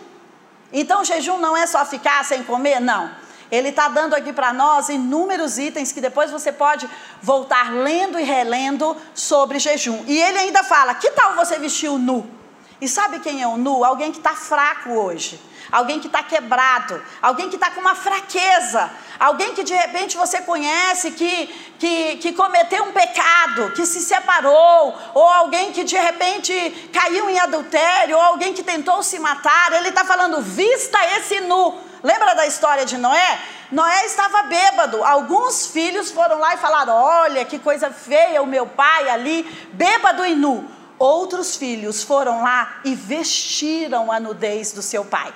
Então, 0.72 1.04
jejum 1.04 1.38
não 1.38 1.56
é 1.56 1.66
só 1.66 1.84
ficar 1.84 2.24
sem 2.24 2.42
comer, 2.42 2.78
não. 2.80 3.10
Ele 3.50 3.70
está 3.70 3.88
dando 3.88 4.14
aqui 4.14 4.32
para 4.32 4.52
nós 4.52 4.88
inúmeros 4.88 5.58
itens 5.58 5.90
que 5.90 6.00
depois 6.00 6.30
você 6.30 6.52
pode 6.52 6.88
voltar 7.22 7.72
lendo 7.72 8.18
e 8.18 8.22
relendo 8.22 8.96
sobre 9.14 9.58
jejum. 9.58 10.04
E 10.06 10.20
ele 10.20 10.38
ainda 10.38 10.62
fala: 10.62 10.94
que 10.94 11.10
tal 11.12 11.34
você 11.34 11.58
vestir 11.58 11.88
o 11.88 11.98
nu? 11.98 12.28
E 12.80 12.88
sabe 12.88 13.18
quem 13.20 13.42
é 13.42 13.46
o 13.46 13.56
nu? 13.56 13.84
Alguém 13.84 14.12
que 14.12 14.18
está 14.18 14.34
fraco 14.34 14.90
hoje, 14.90 15.40
alguém 15.72 15.98
que 15.98 16.06
está 16.06 16.22
quebrado, 16.22 17.02
alguém 17.20 17.48
que 17.48 17.56
está 17.56 17.70
com 17.70 17.80
uma 17.80 17.94
fraqueza, 17.94 18.88
alguém 19.18 19.52
que 19.52 19.64
de 19.64 19.74
repente 19.74 20.16
você 20.16 20.42
conhece 20.42 21.10
que, 21.10 21.46
que, 21.78 22.16
que 22.18 22.32
cometeu 22.34 22.84
um 22.84 22.92
pecado, 22.92 23.72
que 23.72 23.84
se 23.84 24.00
separou, 24.00 24.96
ou 25.12 25.26
alguém 25.26 25.72
que 25.72 25.82
de 25.82 25.96
repente 25.96 26.90
caiu 26.92 27.28
em 27.28 27.38
adultério, 27.40 28.16
ou 28.16 28.22
alguém 28.22 28.52
que 28.52 28.62
tentou 28.62 29.02
se 29.02 29.18
matar. 29.18 29.72
Ele 29.72 29.88
está 29.88 30.04
falando: 30.04 30.40
vista 30.42 30.98
esse 31.16 31.40
nu. 31.40 31.87
Lembra 32.02 32.34
da 32.34 32.46
história 32.46 32.84
de 32.84 32.96
Noé? 32.96 33.40
Noé 33.70 34.06
estava 34.06 34.44
bêbado. 34.44 35.02
Alguns 35.04 35.66
filhos 35.66 36.10
foram 36.10 36.38
lá 36.38 36.54
e 36.54 36.58
falaram: 36.58 36.94
Olha 36.94 37.44
que 37.44 37.58
coisa 37.58 37.90
feia 37.90 38.42
o 38.42 38.46
meu 38.46 38.66
pai 38.66 39.08
ali, 39.08 39.42
bêbado 39.72 40.24
e 40.24 40.34
nu. 40.34 40.68
Outros 40.98 41.56
filhos 41.56 42.02
foram 42.02 42.42
lá 42.42 42.80
e 42.84 42.94
vestiram 42.94 44.10
a 44.10 44.18
nudez 44.18 44.72
do 44.72 44.82
seu 44.82 45.04
pai. 45.04 45.32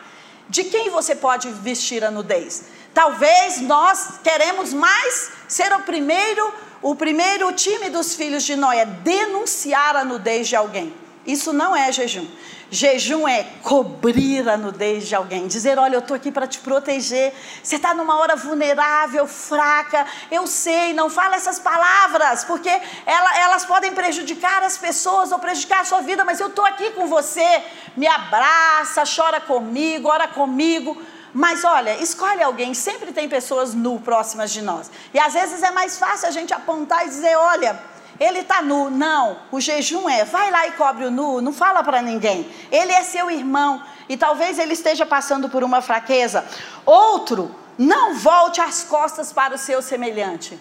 De 0.49 0.65
quem 0.65 0.91
você 0.91 1.15
pode 1.15 1.49
vestir 1.51 2.05
a 2.05 2.11
nudez? 2.11 2.65
Talvez 2.93 3.61
nós 3.61 4.19
queremos 4.23 4.73
mais 4.73 5.31
ser 5.49 5.73
o 5.73 5.81
primeiro, 5.81 6.53
o 6.83 6.95
primeiro 6.95 7.53
time 7.53 7.89
dos 7.89 8.15
filhos 8.15 8.43
de 8.43 8.57
Noé, 8.57 8.85
denunciar 8.85 9.97
a 9.97 10.05
nudez 10.05 10.49
de 10.49 10.57
alguém. 10.57 10.93
Isso 11.25 11.53
não 11.53 11.75
é 11.75 11.91
jejum. 11.93 12.27
Jejum 12.73 13.29
é 13.29 13.45
cobrir 13.63 14.49
a 14.49 14.57
nudez 14.57 15.07
de 15.07 15.15
alguém, 15.15 15.47
dizer: 15.47 15.79
Olha, 15.79 15.97
eu 15.97 15.99
estou 15.99 16.17
aqui 16.17 16.33
para 16.33 16.47
te 16.47 16.59
proteger. 16.59 17.31
Você 17.63 17.77
está 17.77 17.93
numa 17.93 18.19
hora 18.19 18.35
vulnerável, 18.35 19.27
fraca. 19.27 20.07
Eu 20.31 20.47
sei, 20.47 20.95
não 20.95 21.11
fala 21.11 21.37
essas 21.37 21.59
palavras, 21.59 22.45
porque 22.45 22.71
ela, 23.05 23.41
elas 23.41 23.67
podem 23.67 23.93
prejudicar 23.93 24.63
as 24.63 24.79
pessoas 24.79 25.31
ou 25.33 25.39
prejudicar 25.39 25.81
a 25.81 25.85
sua 25.85 26.01
vida, 26.01 26.25
mas 26.25 26.41
eu 26.41 26.47
estou 26.47 26.65
aqui 26.65 26.93
com 26.93 27.07
você. 27.07 27.63
Me 27.95 28.07
abraça, 28.07 29.05
chora 29.05 29.39
comigo, 29.39 30.09
ora 30.09 30.27
comigo. 30.27 30.97
Mas 31.35 31.65
olha, 31.65 32.03
escolhe 32.03 32.43
alguém, 32.43 32.73
sempre 32.73 33.13
tem 33.13 33.29
pessoas 33.29 33.75
nu 33.75 34.01
próximas 34.01 34.51
de 34.51 34.63
nós. 34.63 34.91
E 35.13 35.19
às 35.19 35.35
vezes 35.35 35.63
é 35.63 35.71
mais 35.71 35.99
fácil 35.99 36.27
a 36.27 36.31
gente 36.31 36.55
apontar 36.55 37.05
e 37.05 37.11
dizer: 37.11 37.37
Olha 37.37 37.92
ele 38.19 38.41
está 38.41 38.63
nu. 38.63 38.91
Não, 38.91 39.39
o 39.51 39.61
jejum 39.61 40.09
é, 40.09 40.25
vai 40.25 40.51
lá 40.51 40.67
e 40.67 40.73
cobre 40.73 41.05
o 41.05 41.11
nu, 41.11 41.41
não 41.41 41.53
fala 41.53 41.83
para 41.83 42.03
ninguém. 42.03 42.49
Ele 42.71 42.93
é 42.93 43.03
seu 43.03 43.31
irmão 43.31 43.83
e 44.09 44.17
talvez 44.17 44.59
ele 44.59 44.75
esteja 44.75 45.07
passando 45.07 45.49
por 45.49 45.63
uma 45.63 45.81
fraqueza. 45.81 46.45
Outro, 46.85 47.55
não 47.79 48.15
volte 48.15 48.61
as 48.61 48.85
costas 48.85 49.33
para 49.33 49.55
o 49.55 49.59
seu 49.59 49.81
semelhante. 49.83 50.59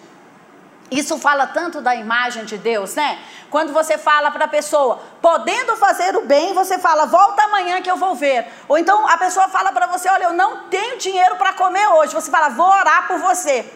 Isso 0.92 1.18
fala 1.18 1.46
tanto 1.46 1.80
da 1.80 1.94
imagem 1.94 2.44
de 2.44 2.58
Deus, 2.58 2.94
né? 2.94 3.18
Quando 3.50 3.72
você 3.72 3.96
fala 3.96 4.30
para 4.30 4.44
a 4.44 4.48
pessoa, 4.48 5.00
podendo 5.22 5.74
fazer 5.76 6.14
o 6.16 6.26
bem, 6.26 6.52
você 6.52 6.78
fala, 6.78 7.06
volta 7.06 7.42
amanhã 7.44 7.80
que 7.80 7.90
eu 7.90 7.96
vou 7.96 8.14
ver. 8.14 8.46
Ou 8.68 8.76
então 8.76 9.08
a 9.08 9.16
pessoa 9.16 9.48
fala 9.48 9.72
para 9.72 9.86
você, 9.86 10.08
olha, 10.10 10.24
eu 10.24 10.32
não 10.34 10.64
tenho 10.64 10.98
dinheiro 10.98 11.36
para 11.36 11.54
comer 11.54 11.86
hoje. 11.88 12.14
Você 12.14 12.30
fala, 12.30 12.50
vou 12.50 12.66
orar 12.66 13.06
por 13.06 13.18
você. 13.18 13.72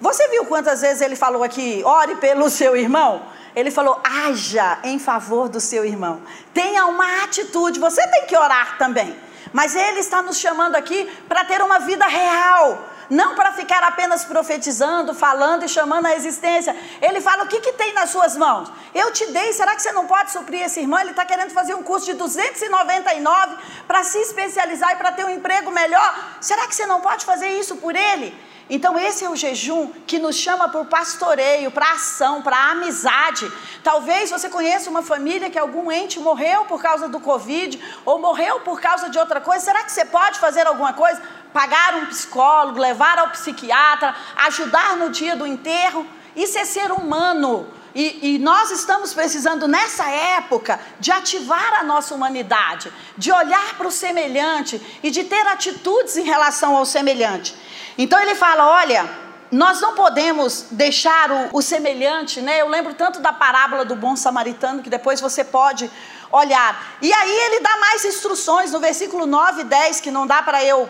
Você 0.00 0.28
viu 0.28 0.44
quantas 0.44 0.82
vezes 0.82 1.00
ele 1.00 1.16
falou 1.16 1.42
aqui, 1.42 1.82
ore 1.84 2.16
pelo 2.16 2.50
seu 2.50 2.76
irmão? 2.76 3.22
Ele 3.54 3.70
falou, 3.70 3.98
haja 4.04 4.78
em 4.84 4.98
favor 4.98 5.48
do 5.48 5.60
seu 5.60 5.84
irmão. 5.84 6.20
Tenha 6.52 6.84
uma 6.86 7.24
atitude, 7.24 7.80
você 7.80 8.06
tem 8.08 8.26
que 8.26 8.36
orar 8.36 8.76
também. 8.76 9.16
Mas 9.52 9.74
ele 9.74 10.00
está 10.00 10.20
nos 10.20 10.38
chamando 10.38 10.76
aqui 10.76 11.10
para 11.26 11.44
ter 11.44 11.62
uma 11.62 11.78
vida 11.78 12.06
real. 12.06 12.78
Não 13.08 13.34
para 13.34 13.52
ficar 13.52 13.82
apenas 13.84 14.24
profetizando, 14.24 15.14
falando 15.14 15.64
e 15.64 15.68
chamando 15.68 16.06
a 16.06 16.14
existência. 16.14 16.76
Ele 17.00 17.20
fala: 17.20 17.44
o 17.44 17.46
que, 17.46 17.60
que 17.60 17.72
tem 17.72 17.94
nas 17.94 18.10
suas 18.10 18.36
mãos? 18.36 18.70
Eu 18.92 19.12
te 19.12 19.26
dei, 19.26 19.52
será 19.52 19.76
que 19.76 19.82
você 19.82 19.92
não 19.92 20.06
pode 20.06 20.32
suprir 20.32 20.62
esse 20.62 20.80
irmão? 20.80 20.98
Ele 20.98 21.10
está 21.12 21.24
querendo 21.24 21.52
fazer 21.52 21.74
um 21.74 21.84
curso 21.84 22.04
de 22.04 22.14
299 22.14 23.56
para 23.86 24.02
se 24.02 24.18
especializar 24.18 24.92
e 24.92 24.96
para 24.96 25.12
ter 25.12 25.24
um 25.24 25.30
emprego 25.30 25.70
melhor. 25.70 26.36
Será 26.40 26.66
que 26.66 26.74
você 26.74 26.84
não 26.84 27.00
pode 27.00 27.24
fazer 27.24 27.48
isso 27.48 27.76
por 27.76 27.94
ele? 27.94 28.36
Então, 28.68 28.98
esse 28.98 29.24
é 29.24 29.30
o 29.30 29.36
jejum 29.36 29.92
que 30.06 30.18
nos 30.18 30.34
chama 30.34 30.68
para 30.68 30.80
o 30.80 30.86
pastoreio, 30.86 31.70
para 31.70 31.92
ação, 31.92 32.42
para 32.42 32.70
amizade. 32.70 33.50
Talvez 33.82 34.30
você 34.30 34.48
conheça 34.48 34.90
uma 34.90 35.02
família 35.02 35.48
que 35.48 35.58
algum 35.58 35.90
ente 35.92 36.18
morreu 36.18 36.64
por 36.64 36.82
causa 36.82 37.08
do 37.08 37.20
Covid 37.20 37.80
ou 38.04 38.18
morreu 38.18 38.60
por 38.60 38.80
causa 38.80 39.08
de 39.08 39.18
outra 39.18 39.40
coisa. 39.40 39.64
Será 39.64 39.84
que 39.84 39.92
você 39.92 40.04
pode 40.04 40.40
fazer 40.40 40.66
alguma 40.66 40.92
coisa? 40.92 41.22
Pagar 41.52 41.94
um 41.94 42.06
psicólogo, 42.06 42.80
levar 42.80 43.20
ao 43.20 43.30
psiquiatra, 43.30 44.14
ajudar 44.38 44.96
no 44.96 45.10
dia 45.10 45.36
do 45.36 45.46
enterro? 45.46 46.04
Isso 46.34 46.58
é 46.58 46.64
ser 46.64 46.90
humano. 46.90 47.68
E, 47.96 48.34
e, 48.34 48.38
nós 48.38 48.70
estamos 48.70 49.14
precisando, 49.14 49.66
nessa 49.66 50.06
época, 50.06 50.78
de 51.00 51.10
ativar 51.10 51.80
a 51.80 51.82
nossa 51.82 52.14
humanidade, 52.14 52.92
de 53.16 53.32
olhar 53.32 53.74
para 53.78 53.88
o 53.88 53.90
semelhante 53.90 54.78
e 55.02 55.10
de 55.10 55.24
ter 55.24 55.46
atitudes 55.46 56.14
em 56.18 56.22
relação 56.22 56.76
ao 56.76 56.84
semelhante. 56.84 57.56
Então 57.96 58.20
ele 58.20 58.34
fala: 58.34 58.68
olha, 58.68 59.08
nós 59.50 59.80
não 59.80 59.94
podemos 59.94 60.66
deixar 60.72 61.30
o, 61.30 61.56
o, 61.56 61.62
semelhante, 61.62 62.42
né? 62.42 62.60
Eu 62.60 62.68
lembro 62.68 62.92
tanto 62.92 63.18
da 63.18 63.32
parábola 63.32 63.82
do 63.82 63.96
bom 63.96 64.14
samaritano, 64.14 64.82
que 64.82 64.90
depois 64.90 65.18
você 65.18 65.42
pode 65.42 65.90
olhar. 66.30 66.98
E 67.00 67.10
aí 67.10 67.34
ele 67.46 67.60
dá 67.60 67.78
mais 67.78 68.04
instruções 68.04 68.72
no 68.72 68.78
versículo 68.78 69.24
9 69.24 69.62
e 69.62 69.64
10, 69.64 70.00
que 70.00 70.10
não 70.10 70.26
dá 70.26 70.42
para 70.42 70.62
eu 70.62 70.86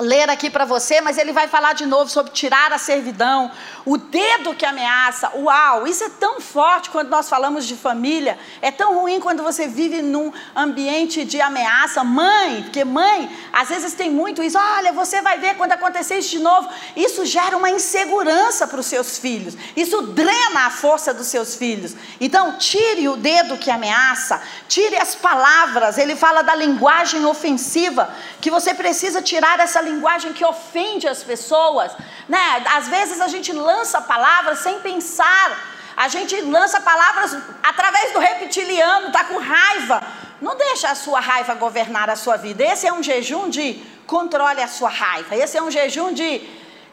ler 0.00 0.28
aqui 0.30 0.48
para 0.48 0.64
você, 0.64 1.00
mas 1.00 1.18
ele 1.18 1.32
vai 1.32 1.46
falar 1.46 1.74
de 1.74 1.86
novo 1.86 2.10
sobre 2.10 2.32
tirar 2.32 2.72
a 2.72 2.78
servidão, 2.78 3.50
o 3.84 3.96
dedo 3.96 4.54
que 4.54 4.64
ameaça. 4.64 5.30
Uau, 5.36 5.86
isso 5.86 6.02
é 6.04 6.08
tão 6.08 6.40
forte 6.40 6.90
quando 6.90 7.08
nós 7.08 7.28
falamos 7.28 7.66
de 7.66 7.76
família, 7.76 8.38
é 8.62 8.70
tão 8.70 9.00
ruim 9.00 9.20
quando 9.20 9.42
você 9.42 9.68
vive 9.68 10.02
num 10.02 10.32
ambiente 10.56 11.24
de 11.24 11.40
ameaça. 11.40 12.02
Mãe, 12.02 12.62
porque 12.62 12.84
mãe, 12.84 13.30
às 13.52 13.68
vezes 13.68 13.94
tem 13.94 14.10
muito 14.10 14.42
isso. 14.42 14.58
Olha, 14.58 14.92
você 14.92 15.20
vai 15.20 15.38
ver 15.38 15.56
quando 15.56 15.72
acontecer 15.72 16.18
isso 16.18 16.30
de 16.30 16.38
novo. 16.38 16.68
Isso 16.96 17.24
gera 17.26 17.56
uma 17.56 17.70
insegurança 17.70 18.66
para 18.66 18.80
os 18.80 18.86
seus 18.86 19.18
filhos, 19.18 19.54
isso 19.76 20.02
drena 20.02 20.66
a 20.66 20.70
força 20.70 21.12
dos 21.12 21.26
seus 21.26 21.54
filhos. 21.54 21.94
Então, 22.20 22.56
tire 22.58 23.08
o 23.08 23.16
dedo 23.16 23.58
que 23.58 23.70
ameaça, 23.70 24.42
tire 24.66 24.96
as 24.96 25.14
palavras. 25.14 25.98
Ele 25.98 26.16
fala 26.16 26.42
da 26.42 26.54
linguagem 26.54 27.24
ofensiva, 27.24 28.12
que 28.40 28.50
você 28.50 28.72
precisa 28.74 29.20
tirar 29.20 29.60
essa 29.60 29.80
linguagem 29.80 29.89
linguagem 29.90 30.32
que 30.32 30.44
ofende 30.44 31.06
as 31.08 31.22
pessoas, 31.22 31.92
né? 32.28 32.64
Às 32.78 32.88
vezes 32.88 33.20
a 33.20 33.28
gente 33.28 33.52
lança 33.52 34.00
palavras 34.00 34.60
sem 34.60 34.80
pensar, 34.80 35.48
a 35.96 36.08
gente 36.08 36.40
lança 36.40 36.80
palavras 36.80 37.36
através 37.62 38.12
do 38.12 38.18
reptiliano, 38.18 39.12
tá 39.12 39.24
com 39.24 39.38
raiva, 39.38 40.02
não 40.40 40.56
deixa 40.56 40.90
a 40.90 40.94
sua 40.94 41.20
raiva 41.20 41.54
governar 41.54 42.08
a 42.08 42.16
sua 42.16 42.36
vida. 42.36 42.64
Esse 42.64 42.86
é 42.86 42.92
um 42.92 43.02
jejum 43.02 43.50
de 43.50 43.82
controle 44.06 44.62
a 44.62 44.68
sua 44.68 44.88
raiva. 44.88 45.36
Esse 45.36 45.58
é 45.58 45.62
um 45.62 45.70
jejum 45.70 46.12
de 46.12 46.28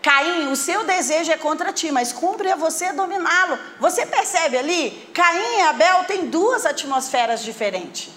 Caim, 0.01 0.51
o 0.51 0.55
seu 0.55 0.83
desejo 0.83 1.31
é 1.31 1.37
contra 1.37 1.73
ti, 1.73 1.91
mas 1.91 2.13
cumpre 2.13 2.51
a 2.51 2.55
você 2.55 2.93
dominá-lo. 2.93 3.57
Você 3.79 4.05
percebe 4.05 4.57
ali? 4.57 5.09
Caim 5.13 5.57
e 5.59 5.61
Abel 5.63 6.03
têm 6.05 6.27
duas 6.27 6.65
atmosferas 6.65 7.43
diferentes. 7.43 8.09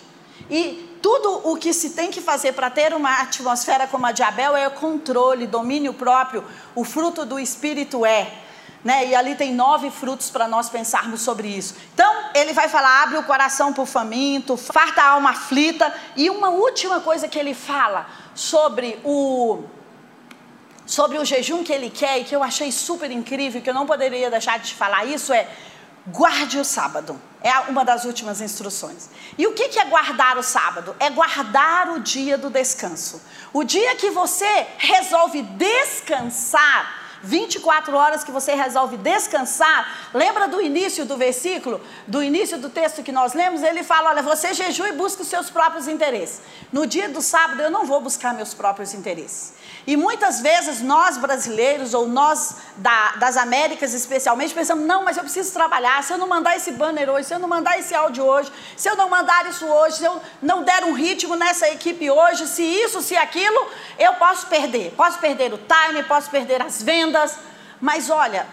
E 0.51 0.90
tudo 1.03 1.49
o 1.51 1.57
que 1.57 1.73
se 1.73 1.91
tem 1.91 2.11
que 2.11 2.21
fazer 2.21 2.53
para 2.53 2.71
ter 2.71 2.95
uma 2.95 3.21
atmosfera 3.21 3.87
como 3.87 4.07
a 4.07 4.13
de 4.13 4.23
Abel 4.23 4.57
é 4.57 4.69
controle, 4.71 5.47
domínio 5.47 5.95
próprio. 5.95 6.45
O 6.75 6.85
fruto 6.85 7.25
do 7.25 7.39
Espírito 7.39 8.05
é. 8.05 8.33
Né? 8.83 9.09
E 9.09 9.15
ali 9.15 9.35
tem 9.35 9.53
nove 9.53 9.91
frutos 9.91 10.31
para 10.31 10.49
nós 10.49 10.71
pensarmos 10.71 11.21
sobre 11.21 11.49
isso. 11.49 11.75
Então, 11.93 12.31
ele 12.35 12.53
vai 12.53 12.69
falar: 12.69 13.03
abre 13.03 13.19
o 13.19 13.23
coração 13.23 13.73
para 13.73 13.83
o 13.83 13.87
faminto, 13.87 14.57
farta 14.57 15.03
a 15.03 15.09
alma 15.11 15.31
aflita. 15.31 15.93
E 16.17 16.31
uma 16.31 16.49
última 16.49 17.01
coisa 17.01 17.29
que 17.29 17.39
ele 17.39 17.55
fala 17.55 18.07
sobre 18.35 18.99
o 19.05 19.65
sobre 20.87 21.19
o 21.19 21.25
jejum 21.25 21.63
que 21.63 21.73
ele 21.73 21.89
quer 21.89 22.19
e 22.19 22.25
que 22.25 22.35
eu 22.35 22.43
achei 22.43 22.73
super 22.73 23.13
incrível, 23.13 23.63
que 23.63 23.71
eu 23.71 23.75
não 23.75 23.87
poderia 23.87 24.29
deixar 24.29 24.59
de 24.59 24.75
falar 24.75 25.05
isso 25.05 25.33
é 25.33 25.49
guarde 26.07 26.59
o 26.59 26.65
sábado. 26.65 27.21
É 27.43 27.59
uma 27.71 27.85
das 27.85 28.05
últimas 28.05 28.41
instruções. 28.41 29.09
E 29.39 29.47
o 29.47 29.55
que 29.55 29.79
é 29.79 29.85
guardar 29.87 30.37
o 30.37 30.43
sábado? 30.43 30.95
É 30.99 31.09
guardar 31.09 31.91
o 31.93 32.01
dia 32.01 32.37
do 32.37 32.51
descanso. 32.51 33.21
O 33.53 33.65
dia 33.65 33.97
que 33.97 34.11
você 34.11 34.67
resolve 34.79 35.43
descansar 35.43 37.01
24 37.23 37.95
horas 37.95 38.25
que 38.25 38.31
você 38.31 38.55
resolve 38.55 38.97
descansar. 38.97 40.11
Lembra 40.15 40.49
do 40.49 40.61
início 40.61 41.05
do 41.05 41.17
versículo, 41.17 41.81
do 42.07 42.23
início 42.23 42.59
do 42.59 42.71
texto 42.71 43.03
que 43.03 43.13
nós 43.13 43.35
lemos? 43.35 43.63
Ele 43.63 43.83
fala: 43.83 44.11
Olha, 44.11 44.23
você 44.23 44.55
jejua 44.55 44.89
e 44.89 44.93
busca 44.93 45.23
os 45.23 45.29
seus 45.29 45.51
próprios 45.51 45.87
interesses. 45.87 46.41
No 46.73 46.87
dia 46.87 47.09
do 47.09 47.21
sábado, 47.21 47.61
eu 47.61 47.71
não 47.71 47.85
vou 47.85 48.01
buscar 48.01 48.35
meus 48.35 48.55
próprios 48.55 48.95
interesses. 48.95 49.53
E 49.87 49.97
muitas 49.97 50.41
vezes 50.41 50.81
nós 50.81 51.17
brasileiros, 51.17 51.95
ou 51.95 52.07
nós 52.07 52.57
da, 52.77 53.13
das 53.13 53.37
Américas 53.37 53.95
especialmente, 53.95 54.53
pensamos: 54.53 54.87
não, 54.87 55.05
mas 55.05 55.17
eu 55.17 55.23
preciso 55.23 55.53
trabalhar. 55.53 56.03
Se 56.03 56.13
eu 56.13 56.19
não 56.19 56.29
mandar 56.29 56.57
esse 56.57 56.73
banner 56.73 57.09
hoje, 57.09 57.29
se 57.29 57.35
eu 57.35 57.39
não 57.39 57.49
mandar 57.49 57.79
esse 57.79 57.95
áudio 57.95 58.25
hoje, 58.25 58.53
se 58.77 58.89
eu 58.89 58.97
não 58.97 59.09
mandar 59.09 59.49
isso 59.49 59.67
hoje, 59.67 59.97
se 59.97 60.05
eu 60.05 60.21
não 60.43 60.63
der 60.63 60.85
um 60.85 60.93
ritmo 60.93 61.35
nessa 61.35 61.69
equipe 61.69 62.11
hoje, 62.11 62.47
se 62.47 62.63
isso, 62.63 63.01
se 63.01 63.17
aquilo, 63.17 63.69
eu 63.99 64.15
posso 64.15 64.47
perder. 64.47 64.93
Posso 64.97 65.19
perder 65.19 65.53
o 65.55 65.59
time, 65.59 66.03
posso 66.05 66.31
perder 66.31 66.63
as 66.63 66.83
vendas. 66.83 67.37
Mas 67.81 68.11
olha, 68.11 68.47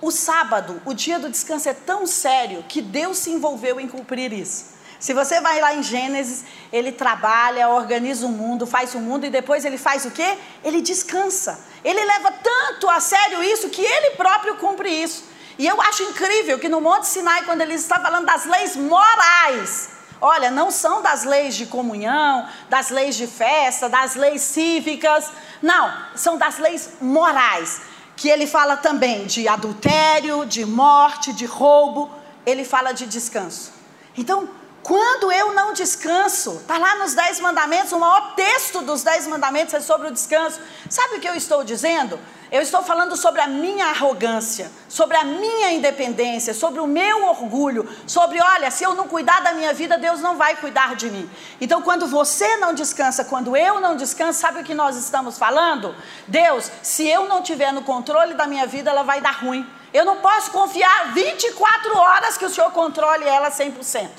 o 0.00 0.10
sábado, 0.10 0.82
o 0.84 0.92
dia 0.92 1.18
do 1.20 1.30
descanso 1.30 1.68
é 1.68 1.74
tão 1.74 2.06
sério 2.08 2.64
que 2.68 2.82
Deus 2.82 3.18
se 3.18 3.30
envolveu 3.30 3.78
em 3.78 3.86
cumprir 3.86 4.32
isso. 4.32 4.71
Se 5.02 5.12
você 5.12 5.40
vai 5.40 5.60
lá 5.60 5.74
em 5.74 5.82
Gênesis, 5.82 6.44
ele 6.72 6.92
trabalha, 6.92 7.68
organiza 7.68 8.24
o 8.24 8.28
mundo, 8.28 8.68
faz 8.68 8.94
o 8.94 9.00
mundo 9.00 9.26
e 9.26 9.30
depois 9.30 9.64
ele 9.64 9.76
faz 9.76 10.04
o 10.04 10.12
quê? 10.12 10.38
Ele 10.62 10.80
descansa. 10.80 11.58
Ele 11.82 12.04
leva 12.04 12.30
tanto 12.30 12.88
a 12.88 13.00
sério 13.00 13.42
isso 13.42 13.68
que 13.68 13.82
ele 13.82 14.10
próprio 14.10 14.58
cumpre 14.58 14.88
isso. 14.88 15.24
E 15.58 15.66
eu 15.66 15.82
acho 15.82 16.04
incrível 16.04 16.56
que 16.56 16.68
no 16.68 16.80
Monte 16.80 17.08
Sinai, 17.08 17.42
quando 17.42 17.62
ele 17.62 17.74
está 17.74 17.98
falando 17.98 18.26
das 18.26 18.44
leis 18.44 18.76
morais, 18.76 19.88
olha, 20.20 20.52
não 20.52 20.70
são 20.70 21.02
das 21.02 21.24
leis 21.24 21.56
de 21.56 21.66
comunhão, 21.66 22.48
das 22.70 22.90
leis 22.90 23.16
de 23.16 23.26
festa, 23.26 23.88
das 23.88 24.14
leis 24.14 24.40
cívicas, 24.40 25.32
não, 25.60 25.92
são 26.14 26.38
das 26.38 26.58
leis 26.58 26.90
morais. 27.00 27.80
Que 28.14 28.28
ele 28.28 28.46
fala 28.46 28.76
também 28.76 29.26
de 29.26 29.48
adultério, 29.48 30.46
de 30.46 30.64
morte, 30.64 31.32
de 31.32 31.44
roubo, 31.44 32.08
ele 32.46 32.64
fala 32.64 32.92
de 32.92 33.04
descanso. 33.04 33.72
Então, 34.16 34.61
quando 34.82 35.30
eu 35.30 35.54
não 35.54 35.72
descanso, 35.72 36.56
está 36.56 36.76
lá 36.76 36.96
nos 36.96 37.14
Dez 37.14 37.38
Mandamentos, 37.38 37.92
o 37.92 38.00
maior 38.00 38.34
texto 38.34 38.82
dos 38.82 39.02
Dez 39.04 39.28
Mandamentos 39.28 39.72
é 39.74 39.80
sobre 39.80 40.08
o 40.08 40.10
descanso. 40.10 40.60
Sabe 40.90 41.16
o 41.16 41.20
que 41.20 41.28
eu 41.28 41.36
estou 41.36 41.62
dizendo? 41.62 42.18
Eu 42.50 42.60
estou 42.60 42.82
falando 42.82 43.16
sobre 43.16 43.40
a 43.40 43.46
minha 43.46 43.86
arrogância, 43.86 44.70
sobre 44.88 45.16
a 45.16 45.24
minha 45.24 45.70
independência, 45.70 46.52
sobre 46.52 46.80
o 46.80 46.86
meu 46.86 47.26
orgulho, 47.26 47.88
sobre, 48.06 48.42
olha, 48.42 48.70
se 48.70 48.82
eu 48.82 48.94
não 48.94 49.06
cuidar 49.06 49.40
da 49.40 49.52
minha 49.52 49.72
vida, 49.72 49.96
Deus 49.96 50.20
não 50.20 50.36
vai 50.36 50.56
cuidar 50.56 50.96
de 50.96 51.08
mim. 51.10 51.30
Então, 51.60 51.80
quando 51.80 52.06
você 52.08 52.56
não 52.56 52.74
descansa, 52.74 53.24
quando 53.24 53.56
eu 53.56 53.80
não 53.80 53.96
descanso, 53.96 54.40
sabe 54.40 54.60
o 54.60 54.64
que 54.64 54.74
nós 54.74 54.96
estamos 54.96 55.38
falando? 55.38 55.94
Deus, 56.26 56.70
se 56.82 57.08
eu 57.08 57.28
não 57.28 57.40
tiver 57.40 57.72
no 57.72 57.82
controle 57.82 58.34
da 58.34 58.46
minha 58.46 58.66
vida, 58.66 58.90
ela 58.90 59.04
vai 59.04 59.20
dar 59.20 59.42
ruim. 59.42 59.66
Eu 59.94 60.04
não 60.04 60.16
posso 60.16 60.50
confiar 60.50 61.14
24 61.14 61.96
horas 61.96 62.36
que 62.36 62.44
o 62.44 62.50
Senhor 62.50 62.70
controle 62.72 63.24
ela 63.24 63.50
100%. 63.50 64.10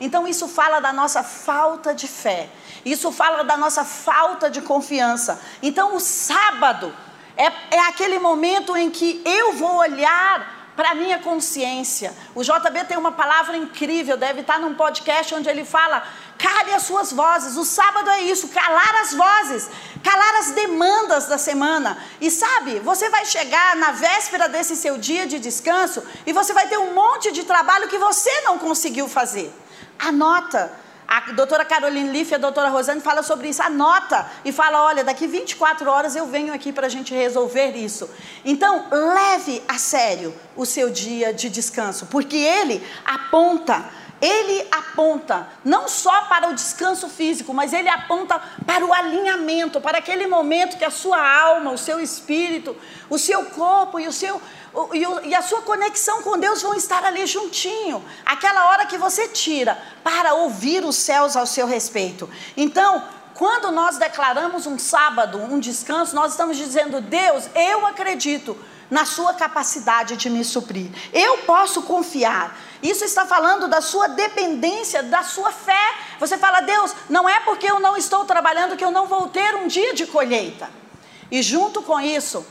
Então 0.00 0.28
isso 0.28 0.46
fala 0.46 0.80
da 0.80 0.92
nossa 0.92 1.22
falta 1.22 1.94
de 1.94 2.06
fé. 2.06 2.48
Isso 2.84 3.10
fala 3.10 3.42
da 3.42 3.56
nossa 3.56 3.84
falta 3.84 4.50
de 4.50 4.60
confiança. 4.60 5.40
Então 5.62 5.96
o 5.96 6.00
sábado 6.00 6.94
é, 7.36 7.76
é 7.76 7.80
aquele 7.88 8.18
momento 8.18 8.76
em 8.76 8.90
que 8.90 9.22
eu 9.24 9.54
vou 9.54 9.76
olhar 9.76 10.56
para 10.76 10.90
a 10.90 10.94
minha 10.94 11.18
consciência. 11.18 12.14
O 12.34 12.42
JB 12.42 12.84
tem 12.86 12.98
uma 12.98 13.12
palavra 13.12 13.56
incrível, 13.56 14.16
deve 14.16 14.42
estar 14.42 14.60
num 14.60 14.74
podcast 14.74 15.34
onde 15.34 15.48
ele 15.48 15.64
fala: 15.64 16.06
cale 16.36 16.74
as 16.74 16.82
suas 16.82 17.10
vozes. 17.12 17.56
O 17.56 17.64
sábado 17.64 18.10
é 18.10 18.20
isso, 18.20 18.48
calar 18.48 18.94
as 19.00 19.14
vozes, 19.14 19.70
calar 20.04 20.34
as 20.36 20.50
demandas 20.50 21.26
da 21.26 21.38
semana. 21.38 21.96
E 22.20 22.30
sabe, 22.30 22.78
você 22.80 23.08
vai 23.08 23.24
chegar 23.24 23.74
na 23.76 23.92
véspera 23.92 24.48
desse 24.48 24.76
seu 24.76 24.98
dia 24.98 25.26
de 25.26 25.38
descanso 25.38 26.04
e 26.26 26.32
você 26.32 26.52
vai 26.52 26.68
ter 26.68 26.78
um 26.78 26.92
monte 26.92 27.32
de 27.32 27.44
trabalho 27.44 27.88
que 27.88 27.98
você 27.98 28.42
não 28.42 28.58
conseguiu 28.58 29.08
fazer. 29.08 29.52
Anota. 29.98 30.70
A 31.08 31.32
doutora 31.32 31.64
Caroline 31.64 32.10
Leaf 32.10 32.32
e 32.32 32.34
a 32.34 32.38
doutora 32.38 32.68
Rosane 32.68 33.00
falam 33.00 33.22
sobre 33.22 33.48
isso. 33.48 33.62
Anota 33.62 34.28
e 34.44 34.50
fala: 34.50 34.82
olha, 34.82 35.04
daqui 35.04 35.26
24 35.26 35.88
horas 35.88 36.16
eu 36.16 36.26
venho 36.26 36.52
aqui 36.52 36.72
para 36.72 36.86
a 36.86 36.90
gente 36.90 37.14
resolver 37.14 37.76
isso. 37.76 38.10
Então, 38.44 38.86
leve 38.90 39.62
a 39.68 39.78
sério 39.78 40.34
o 40.56 40.66
seu 40.66 40.90
dia 40.90 41.32
de 41.32 41.48
descanso, 41.48 42.06
porque 42.06 42.36
ele 42.36 42.84
aponta 43.04 43.84
ele 44.20 44.66
aponta 44.70 45.46
não 45.64 45.88
só 45.88 46.22
para 46.22 46.48
o 46.48 46.54
descanso 46.54 47.08
físico, 47.08 47.52
mas 47.52 47.72
ele 47.72 47.88
aponta 47.88 48.40
para 48.64 48.84
o 48.84 48.92
alinhamento, 48.92 49.80
para 49.80 49.98
aquele 49.98 50.26
momento 50.26 50.78
que 50.78 50.84
a 50.84 50.90
sua 50.90 51.18
alma, 51.18 51.72
o 51.72 51.78
seu 51.78 52.00
espírito, 52.00 52.76
o 53.10 53.18
seu 53.18 53.44
corpo 53.46 54.00
e 54.00 54.08
o 54.08 54.12
seu 54.12 54.40
e, 55.24 55.34
a 55.34 55.40
sua 55.40 55.62
conexão 55.62 56.22
com 56.22 56.38
Deus 56.38 56.60
vão 56.60 56.74
estar 56.74 57.02
ali 57.02 57.26
juntinho. 57.26 58.04
Aquela 58.26 58.68
hora 58.68 58.86
que 58.86 58.98
você 58.98 59.28
tira 59.28 59.78
para 60.04 60.34
ouvir 60.34 60.84
os 60.84 60.96
céus 60.96 61.34
ao 61.34 61.46
seu 61.46 61.66
respeito. 61.66 62.28
Então, 62.56 63.02
quando 63.34 63.70
nós 63.70 63.96
declaramos 63.96 64.66
um 64.66 64.78
sábado, 64.78 65.38
um 65.38 65.58
descanso, 65.58 66.14
nós 66.14 66.32
estamos 66.32 66.56
dizendo: 66.56 67.00
Deus, 67.00 67.48
eu 67.54 67.86
acredito 67.86 68.56
na 68.90 69.04
sua 69.04 69.34
capacidade 69.34 70.16
de 70.16 70.30
me 70.30 70.44
suprir. 70.44 70.90
Eu 71.12 71.38
posso 71.38 71.82
confiar. 71.82 72.56
Isso 72.82 73.04
está 73.04 73.26
falando 73.26 73.68
da 73.68 73.80
sua 73.80 74.08
dependência, 74.08 75.02
da 75.02 75.22
sua 75.22 75.50
fé. 75.52 75.94
Você 76.20 76.36
fala: 76.36 76.60
Deus, 76.60 76.94
não 77.08 77.28
é 77.28 77.40
porque 77.40 77.70
eu 77.70 77.80
não 77.80 77.96
estou 77.96 78.24
trabalhando 78.24 78.76
que 78.76 78.84
eu 78.84 78.90
não 78.90 79.06
vou 79.06 79.28
ter 79.28 79.54
um 79.54 79.66
dia 79.66 79.94
de 79.94 80.06
colheita. 80.06 80.68
E 81.30 81.42
junto 81.42 81.82
com 81.82 82.00
isso, 82.00 82.46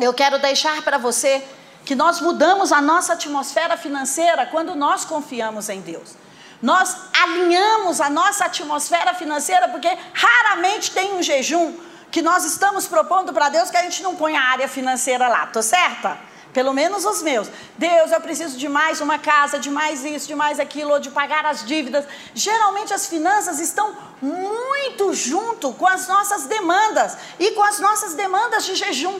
eu 0.00 0.12
quero 0.12 0.38
deixar 0.38 0.82
para 0.82 0.98
você 0.98 1.44
que 1.84 1.94
nós 1.94 2.20
mudamos 2.20 2.72
a 2.72 2.80
nossa 2.80 3.12
atmosfera 3.12 3.76
financeira 3.76 4.46
quando 4.46 4.74
nós 4.74 5.04
confiamos 5.04 5.68
em 5.68 5.80
Deus. 5.80 6.16
Nós 6.60 6.96
alinhamos 7.20 8.00
a 8.00 8.08
nossa 8.08 8.44
atmosfera 8.44 9.14
financeira 9.14 9.68
porque 9.68 9.88
raramente 10.14 10.92
tem 10.92 11.14
um 11.14 11.22
jejum 11.22 11.74
que 12.10 12.22
nós 12.22 12.44
estamos 12.44 12.86
propondo 12.86 13.32
para 13.32 13.48
Deus 13.48 13.70
que 13.70 13.76
a 13.76 13.82
gente 13.82 14.02
não 14.02 14.14
põe 14.14 14.36
a 14.36 14.42
área 14.42 14.68
financeira 14.68 15.26
lá, 15.28 15.46
tô 15.46 15.62
certa? 15.62 16.18
Pelo 16.52 16.74
menos 16.74 17.04
os 17.06 17.22
meus. 17.22 17.48
Deus, 17.78 18.12
eu 18.12 18.20
preciso 18.20 18.58
de 18.58 18.68
mais 18.68 19.00
uma 19.00 19.18
casa, 19.18 19.58
de 19.58 19.70
mais 19.70 20.04
isso, 20.04 20.26
de 20.26 20.34
mais 20.34 20.60
aquilo, 20.60 20.92
ou 20.92 21.00
de 21.00 21.10
pagar 21.10 21.46
as 21.46 21.64
dívidas. 21.64 22.04
Geralmente 22.34 22.92
as 22.92 23.06
finanças 23.06 23.58
estão 23.58 23.96
muito 24.20 25.14
junto 25.14 25.72
com 25.72 25.86
as 25.86 26.06
nossas 26.06 26.44
demandas 26.44 27.16
e 27.38 27.52
com 27.52 27.62
as 27.62 27.80
nossas 27.80 28.14
demandas 28.14 28.66
de 28.66 28.74
jejum. 28.74 29.18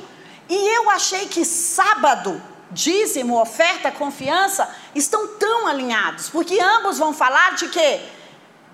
E 0.49 0.77
eu 0.77 0.91
achei 0.91 1.27
que 1.27 1.45
sábado, 1.45 2.41
dízimo, 2.71 3.41
oferta, 3.41 3.91
confiança 3.91 4.69
estão 4.95 5.27
tão 5.39 5.67
alinhados, 5.67 6.29
porque 6.29 6.61
ambos 6.61 6.99
vão 6.99 7.15
falar 7.15 7.55
de 7.55 7.69
quê? 7.69 8.01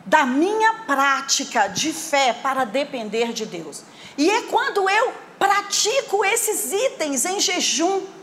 Da 0.05 0.27
minha 0.27 0.75
prática 0.85 1.69
de 1.69 1.93
fé 1.93 2.33
para 2.33 2.65
depender 2.65 3.33
de 3.33 3.47
Deus. 3.47 3.85
E 4.17 4.29
é 4.29 4.43
quando 4.43 4.91
eu 4.91 5.13
pratico 5.39 6.25
esses 6.25 6.73
itens 6.73 7.25
em 7.25 7.39
jejum, 7.39 8.18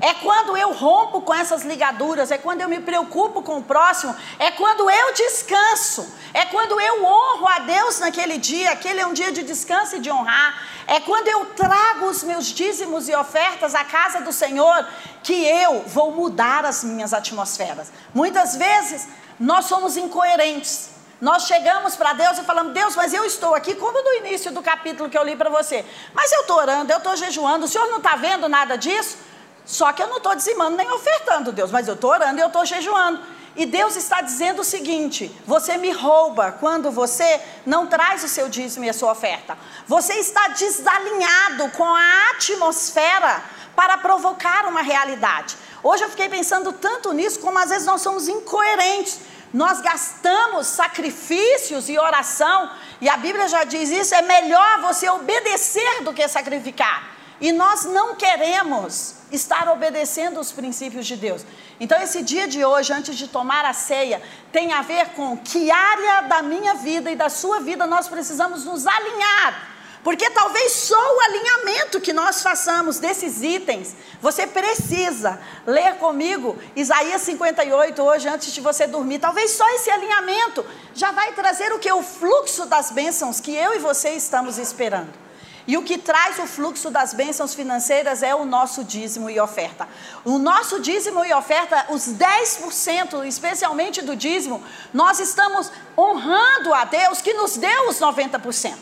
é 0.00 0.12
quando 0.14 0.56
eu 0.56 0.72
rompo 0.72 1.20
com 1.20 1.32
essas 1.32 1.62
ligaduras, 1.62 2.30
é 2.30 2.38
quando 2.38 2.60
eu 2.60 2.68
me 2.68 2.80
preocupo 2.80 3.42
com 3.42 3.58
o 3.58 3.62
próximo, 3.62 4.14
é 4.38 4.50
quando 4.50 4.90
eu 4.90 5.14
descanso, 5.14 6.06
é 6.32 6.44
quando 6.46 6.80
eu 6.80 7.04
honro 7.04 7.46
a 7.48 7.60
Deus 7.60 8.00
naquele 8.00 8.38
dia, 8.38 8.72
aquele 8.72 9.00
é 9.00 9.06
um 9.06 9.12
dia 9.12 9.30
de 9.30 9.42
descanso 9.42 9.96
e 9.96 10.00
de 10.00 10.10
honrar, 10.10 10.62
é 10.86 11.00
quando 11.00 11.28
eu 11.28 11.46
trago 11.46 12.06
os 12.06 12.22
meus 12.22 12.46
dízimos 12.46 13.08
e 13.08 13.14
ofertas 13.14 13.74
à 13.74 13.84
casa 13.84 14.20
do 14.20 14.32
Senhor 14.32 14.86
que 15.22 15.46
eu 15.46 15.82
vou 15.86 16.10
mudar 16.10 16.64
as 16.64 16.82
minhas 16.82 17.14
atmosferas. 17.14 17.92
Muitas 18.12 18.56
vezes 18.56 19.08
nós 19.38 19.66
somos 19.66 19.96
incoerentes. 19.96 20.90
nós 21.20 21.46
chegamos 21.46 21.96
para 21.96 22.12
Deus 22.12 22.36
e 22.38 22.42
falamos: 22.42 22.74
Deus, 22.74 22.96
mas 22.96 23.14
eu 23.14 23.24
estou 23.24 23.54
aqui, 23.54 23.74
como 23.76 24.02
no 24.02 24.26
início 24.26 24.52
do 24.52 24.60
capítulo 24.60 25.08
que 25.08 25.16
eu 25.16 25.24
li 25.24 25.36
para 25.36 25.48
você. 25.48 25.84
Mas 26.12 26.30
eu 26.32 26.42
estou 26.42 26.56
orando, 26.56 26.92
eu 26.92 26.98
estou 26.98 27.16
jejuando, 27.16 27.64
o 27.64 27.68
senhor 27.68 27.88
não 27.88 27.98
está 27.98 28.16
vendo 28.16 28.48
nada 28.48 28.76
disso? 28.76 29.16
Só 29.64 29.92
que 29.92 30.02
eu 30.02 30.08
não 30.08 30.18
estou 30.18 30.34
dizimando 30.34 30.76
nem 30.76 30.90
ofertando, 30.90 31.52
Deus, 31.52 31.70
mas 31.70 31.88
eu 31.88 31.94
estou 31.94 32.10
orando 32.10 32.38
e 32.38 32.42
eu 32.42 32.48
estou 32.48 32.66
jejuando. 32.66 33.20
E 33.56 33.66
Deus 33.66 33.96
está 33.96 34.20
dizendo 34.20 34.60
o 34.60 34.64
seguinte: 34.64 35.30
você 35.46 35.76
me 35.76 35.90
rouba 35.90 36.52
quando 36.52 36.90
você 36.90 37.40
não 37.64 37.86
traz 37.86 38.24
o 38.24 38.28
seu 38.28 38.48
dízimo 38.48 38.84
e 38.84 38.90
a 38.90 38.94
sua 38.94 39.12
oferta. 39.12 39.56
Você 39.86 40.14
está 40.14 40.48
desalinhado 40.48 41.70
com 41.70 41.84
a 41.84 42.30
atmosfera 42.30 43.42
para 43.76 43.96
provocar 43.98 44.66
uma 44.66 44.82
realidade. 44.82 45.56
Hoje 45.82 46.02
eu 46.02 46.10
fiquei 46.10 46.28
pensando 46.28 46.72
tanto 46.72 47.12
nisso, 47.12 47.40
como 47.40 47.58
às 47.58 47.70
vezes 47.70 47.86
nós 47.86 48.00
somos 48.02 48.28
incoerentes. 48.28 49.20
Nós 49.52 49.80
gastamos 49.80 50.66
sacrifícios 50.66 51.88
e 51.88 51.96
oração, 51.96 52.68
e 53.00 53.08
a 53.08 53.16
Bíblia 53.16 53.46
já 53.46 53.62
diz 53.62 53.88
isso: 53.88 54.14
é 54.14 54.22
melhor 54.22 54.80
você 54.80 55.08
obedecer 55.08 56.02
do 56.02 56.12
que 56.12 56.26
sacrificar. 56.26 57.14
E 57.40 57.52
nós 57.52 57.84
não 57.84 58.16
queremos 58.16 59.14
estar 59.34 59.68
obedecendo 59.68 60.40
os 60.40 60.52
princípios 60.52 61.06
de 61.06 61.16
Deus. 61.16 61.44
Então, 61.78 62.00
esse 62.00 62.22
dia 62.22 62.46
de 62.46 62.64
hoje, 62.64 62.92
antes 62.92 63.16
de 63.16 63.28
tomar 63.28 63.64
a 63.64 63.72
ceia, 63.72 64.22
tem 64.52 64.72
a 64.72 64.82
ver 64.82 65.10
com 65.10 65.36
que 65.36 65.70
área 65.70 66.22
da 66.22 66.42
minha 66.42 66.74
vida 66.74 67.10
e 67.10 67.16
da 67.16 67.28
sua 67.28 67.60
vida 67.60 67.86
nós 67.86 68.08
precisamos 68.08 68.64
nos 68.64 68.86
alinhar. 68.86 69.74
Porque 70.04 70.28
talvez 70.28 70.70
só 70.72 71.16
o 71.16 71.20
alinhamento 71.22 71.98
que 71.98 72.12
nós 72.12 72.42
façamos 72.42 72.98
desses 72.98 73.42
itens, 73.42 73.96
você 74.20 74.46
precisa 74.46 75.40
ler 75.66 75.94
comigo 75.94 76.58
Isaías 76.76 77.22
58 77.22 78.02
hoje 78.02 78.28
antes 78.28 78.52
de 78.52 78.60
você 78.60 78.86
dormir. 78.86 79.18
Talvez 79.18 79.52
só 79.52 79.66
esse 79.70 79.90
alinhamento 79.90 80.64
já 80.94 81.10
vai 81.10 81.32
trazer 81.32 81.72
o 81.72 81.78
que? 81.78 81.90
O 81.90 82.02
fluxo 82.02 82.66
das 82.66 82.90
bênçãos 82.90 83.40
que 83.40 83.54
eu 83.54 83.74
e 83.74 83.78
você 83.78 84.10
estamos 84.10 84.58
esperando. 84.58 85.23
E 85.66 85.76
o 85.78 85.82
que 85.82 85.96
traz 85.96 86.38
o 86.38 86.46
fluxo 86.46 86.90
das 86.90 87.14
bênçãos 87.14 87.54
financeiras 87.54 88.22
é 88.22 88.34
o 88.34 88.44
nosso 88.44 88.84
dízimo 88.84 89.30
e 89.30 89.40
oferta. 89.40 89.88
O 90.24 90.38
nosso 90.38 90.78
dízimo 90.80 91.24
e 91.24 91.32
oferta, 91.32 91.86
os 91.88 92.08
10%, 92.08 93.26
especialmente 93.26 94.02
do 94.02 94.14
dízimo, 94.14 94.62
nós 94.92 95.20
estamos 95.20 95.70
honrando 95.96 96.74
a 96.74 96.84
Deus 96.84 97.22
que 97.22 97.32
nos 97.32 97.56
deu 97.56 97.88
os 97.88 97.98
90%. 97.98 98.74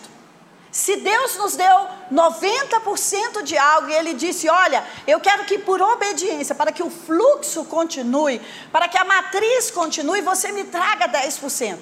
Se 0.72 0.96
Deus 0.96 1.36
nos 1.36 1.54
deu 1.54 1.86
90% 2.10 3.42
de 3.42 3.56
algo 3.58 3.88
e 3.88 3.94
Ele 3.94 4.14
disse: 4.14 4.48
Olha, 4.48 4.82
eu 5.06 5.20
quero 5.20 5.44
que 5.44 5.58
por 5.58 5.80
obediência, 5.80 6.54
para 6.54 6.72
que 6.72 6.82
o 6.82 6.90
fluxo 6.90 7.64
continue, 7.66 8.40
para 8.72 8.88
que 8.88 8.96
a 8.96 9.04
matriz 9.04 9.70
continue, 9.70 10.22
você 10.22 10.50
me 10.50 10.64
traga 10.64 11.06
10% 11.06 11.78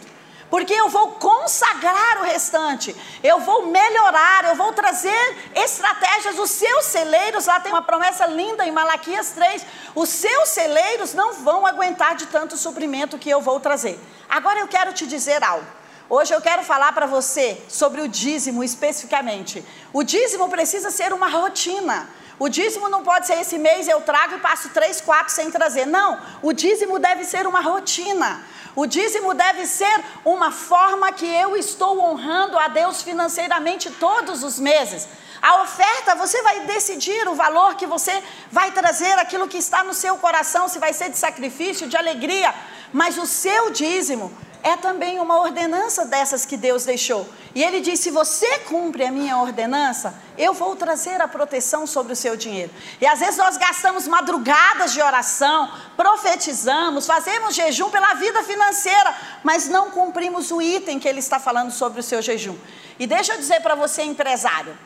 porque 0.51 0.75
eu 0.75 0.89
vou 0.89 1.13
consagrar 1.13 2.19
o 2.21 2.25
restante, 2.25 2.95
eu 3.23 3.41
vou 3.41 3.67
melhorar, 3.67 4.47
eu 4.47 4.57
vou 4.57 4.73
trazer 4.73 5.37
estratégias. 5.55 6.39
Os 6.39 6.51
seus 6.51 6.87
celeiros, 6.87 7.47
lá 7.47 7.61
tem 7.61 7.73
uma 7.73 7.83
promessa 7.83 8.27
linda 8.27 8.67
em 8.67 8.73
Malaquias 8.73 9.31
3: 9.31 9.65
os 9.95 10.09
seus 10.09 10.49
celeiros 10.49 11.15
não 11.15 11.35
vão 11.35 11.65
aguentar 11.65 12.17
de 12.17 12.27
tanto 12.27 12.57
suprimento 12.57 13.17
que 13.17 13.31
eu 13.31 13.41
vou 13.41 13.61
trazer. 13.61 13.99
Agora 14.29 14.59
eu 14.59 14.67
quero 14.67 14.93
te 14.93 15.07
dizer 15.07 15.43
algo. 15.45 15.67
Hoje 16.09 16.35
eu 16.35 16.41
quero 16.41 16.65
falar 16.65 16.93
para 16.93 17.07
você 17.07 17.63
sobre 17.69 18.01
o 18.01 18.09
dízimo 18.09 18.65
especificamente. 18.65 19.65
O 19.93 20.03
dízimo 20.03 20.49
precisa 20.49 20.91
ser 20.91 21.13
uma 21.13 21.29
rotina. 21.29 22.11
O 22.41 22.49
dízimo 22.49 22.89
não 22.89 23.03
pode 23.03 23.27
ser 23.27 23.39
esse 23.39 23.59
mês 23.59 23.87
eu 23.87 24.01
trago 24.01 24.37
e 24.37 24.39
passo 24.39 24.71
três, 24.71 24.99
quatro 24.99 25.31
sem 25.31 25.51
trazer. 25.51 25.85
Não, 25.85 26.19
o 26.41 26.55
dízimo 26.55 26.99
deve 26.99 27.23
ser 27.23 27.47
uma 27.47 27.61
rotina. 27.61 28.43
O 28.75 28.87
dízimo 28.87 29.35
deve 29.35 29.67
ser 29.67 30.03
uma 30.25 30.51
forma 30.51 31.13
que 31.13 31.27
eu 31.27 31.55
estou 31.55 32.01
honrando 32.01 32.59
a 32.59 32.67
Deus 32.69 33.03
financeiramente 33.03 33.91
todos 33.91 34.43
os 34.43 34.59
meses. 34.59 35.07
A 35.43 35.61
oferta, 35.65 36.15
você 36.15 36.41
vai 36.41 36.61
decidir 36.61 37.29
o 37.29 37.35
valor 37.35 37.75
que 37.75 37.87
você 37.87 38.23
vai 38.51 38.71
trazer, 38.71 39.19
aquilo 39.19 39.47
que 39.47 39.59
está 39.59 39.85
no 39.85 39.93
seu 39.93 40.17
coração, 40.17 40.67
se 40.67 40.79
vai 40.79 40.95
ser 40.95 41.11
de 41.11 41.19
sacrifício, 41.19 41.89
de 41.89 41.97
alegria, 41.99 42.55
mas 42.91 43.19
o 43.19 43.27
seu 43.27 43.71
dízimo 43.71 44.35
é 44.63 44.77
também 44.77 45.19
uma 45.19 45.41
ordenança 45.41 46.05
dessas 46.05 46.45
que 46.45 46.57
Deus 46.57 46.85
deixou. 46.85 47.27
E 47.55 47.63
ele 47.63 47.81
diz: 47.81 48.01
se 48.01 48.11
você 48.11 48.59
cumpre 48.61 49.05
a 49.05 49.11
minha 49.11 49.39
ordenança, 49.39 50.15
eu 50.37 50.53
vou 50.53 50.77
trazer 50.77 51.21
a 51.21 51.29
proteção 51.29 51.87
sobre 51.87 52.13
o 52.13 52.17
seu 52.17 52.37
dinheiro. 52.37 52.71
E 53.01 53.07
às 53.07 53.21
vezes 53.21 53.37
nós 53.37 53.57
gastamos 53.57 54.07
madrugadas 54.07 54.93
de 54.93 55.01
oração, 55.01 55.71
profetizamos, 55.97 57.07
fazemos 57.07 57.55
jejum 57.55 57.91
pela 57.91 58.15
vida 58.15 58.43
financeira, 58.43 59.17
mas 59.43 59.69
não 59.69 59.91
cumprimos 59.91 60.51
o 60.51 60.61
item 60.61 60.99
que 60.99 61.09
ele 61.09 61.21
está 61.21 61.39
falando 61.39 61.71
sobre 61.71 62.01
o 62.01 62.03
seu 62.03 62.21
jejum. 62.21 62.57
E 62.99 63.07
deixa 63.07 63.35
eu 63.35 63.39
dizer 63.39 63.61
para 63.63 63.75
você, 63.75 64.03
empresário. 64.03 64.77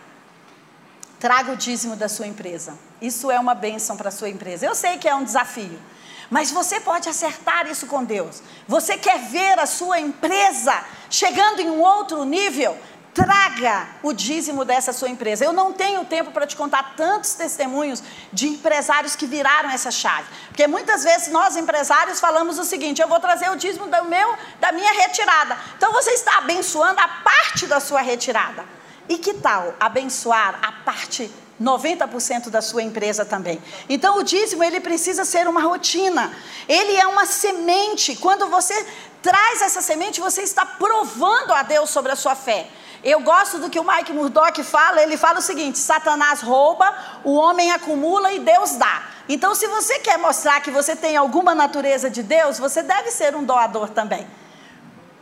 Traga 1.18 1.52
o 1.52 1.56
dízimo 1.56 1.96
da 1.96 2.08
sua 2.08 2.26
empresa. 2.26 2.78
Isso 3.00 3.30
é 3.30 3.40
uma 3.40 3.54
bênção 3.54 3.96
para 3.96 4.08
a 4.08 4.12
sua 4.12 4.28
empresa. 4.28 4.66
Eu 4.66 4.74
sei 4.74 4.98
que 4.98 5.08
é 5.08 5.14
um 5.14 5.24
desafio. 5.24 5.78
Mas 6.34 6.50
você 6.50 6.80
pode 6.80 7.08
acertar 7.08 7.68
isso 7.68 7.86
com 7.86 8.02
Deus. 8.02 8.42
Você 8.66 8.98
quer 8.98 9.20
ver 9.20 9.56
a 9.56 9.66
sua 9.66 10.00
empresa 10.00 10.84
chegando 11.08 11.60
em 11.60 11.70
um 11.70 11.80
outro 11.80 12.24
nível? 12.24 12.76
Traga 13.14 13.86
o 14.02 14.12
dízimo 14.12 14.64
dessa 14.64 14.92
sua 14.92 15.08
empresa. 15.08 15.44
Eu 15.44 15.52
não 15.52 15.72
tenho 15.72 16.04
tempo 16.04 16.32
para 16.32 16.44
te 16.44 16.56
contar 16.56 16.96
tantos 16.96 17.34
testemunhos 17.34 18.02
de 18.32 18.48
empresários 18.48 19.14
que 19.14 19.26
viraram 19.26 19.70
essa 19.70 19.92
chave. 19.92 20.26
Porque 20.48 20.66
muitas 20.66 21.04
vezes 21.04 21.28
nós 21.28 21.56
empresários 21.56 22.18
falamos 22.18 22.58
o 22.58 22.64
seguinte: 22.64 23.00
eu 23.00 23.06
vou 23.06 23.20
trazer 23.20 23.48
o 23.52 23.54
dízimo 23.54 23.86
do 23.86 24.04
meu, 24.06 24.36
da 24.58 24.72
minha 24.72 24.92
retirada. 24.92 25.56
Então 25.76 25.92
você 25.92 26.10
está 26.10 26.38
abençoando 26.38 26.98
a 26.98 27.06
parte 27.06 27.68
da 27.68 27.78
sua 27.78 28.00
retirada. 28.00 28.64
E 29.08 29.18
que 29.18 29.34
tal 29.34 29.72
abençoar 29.78 30.58
a 30.60 30.72
parte 30.72 31.30
90% 31.60 32.50
da 32.50 32.60
sua 32.60 32.82
empresa 32.82 33.24
também. 33.24 33.62
Então 33.88 34.18
o 34.18 34.22
dízimo 34.22 34.62
ele 34.64 34.80
precisa 34.80 35.24
ser 35.24 35.46
uma 35.48 35.60
rotina. 35.60 36.32
Ele 36.68 36.96
é 36.96 37.06
uma 37.06 37.26
semente. 37.26 38.16
Quando 38.16 38.48
você 38.48 38.74
traz 39.22 39.62
essa 39.62 39.80
semente, 39.80 40.20
você 40.20 40.42
está 40.42 40.66
provando 40.66 41.52
a 41.52 41.62
Deus 41.62 41.90
sobre 41.90 42.12
a 42.12 42.16
sua 42.16 42.34
fé. 42.34 42.68
Eu 43.02 43.20
gosto 43.20 43.58
do 43.58 43.68
que 43.68 43.78
o 43.78 43.84
Mike 43.84 44.12
Murdock 44.12 44.62
fala, 44.62 45.02
ele 45.02 45.16
fala 45.16 45.38
o 45.38 45.42
seguinte: 45.42 45.78
Satanás 45.78 46.40
rouba, 46.40 46.92
o 47.22 47.34
homem 47.34 47.70
acumula 47.70 48.32
e 48.32 48.38
Deus 48.38 48.76
dá. 48.76 49.02
Então, 49.28 49.54
se 49.54 49.66
você 49.66 49.98
quer 49.98 50.18
mostrar 50.18 50.60
que 50.60 50.70
você 50.70 50.96
tem 50.96 51.16
alguma 51.16 51.54
natureza 51.54 52.10
de 52.10 52.22
Deus, 52.22 52.58
você 52.58 52.82
deve 52.82 53.10
ser 53.10 53.34
um 53.36 53.44
doador 53.44 53.90
também. 53.90 54.26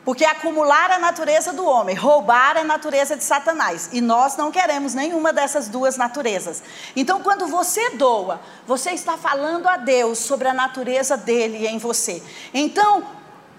Porque 0.05 0.25
acumular 0.25 0.91
a 0.91 0.99
natureza 0.99 1.53
do 1.53 1.65
homem, 1.65 1.95
roubar 1.95 2.57
a 2.57 2.65
natureza 2.65 3.17
de 3.17 3.23
Satanás. 3.23 3.89
E 3.93 4.01
nós 4.01 4.37
não 4.37 4.51
queremos 4.51 4.95
nenhuma 4.95 5.33
dessas 5.33 5.69
duas 5.69 5.97
naturezas. 5.97 6.63
Então, 6.97 7.23
quando 7.23 7.47
você 7.47 7.91
doa, 7.91 8.41
você 8.67 8.91
está 8.91 9.17
falando 9.17 9.69
a 9.69 9.77
Deus 9.77 10.19
sobre 10.19 10.49
a 10.49 10.55
natureza 10.55 11.17
dele 11.17 11.69
em 11.69 11.79
você. 11.79 12.21
Então, 12.53 13.07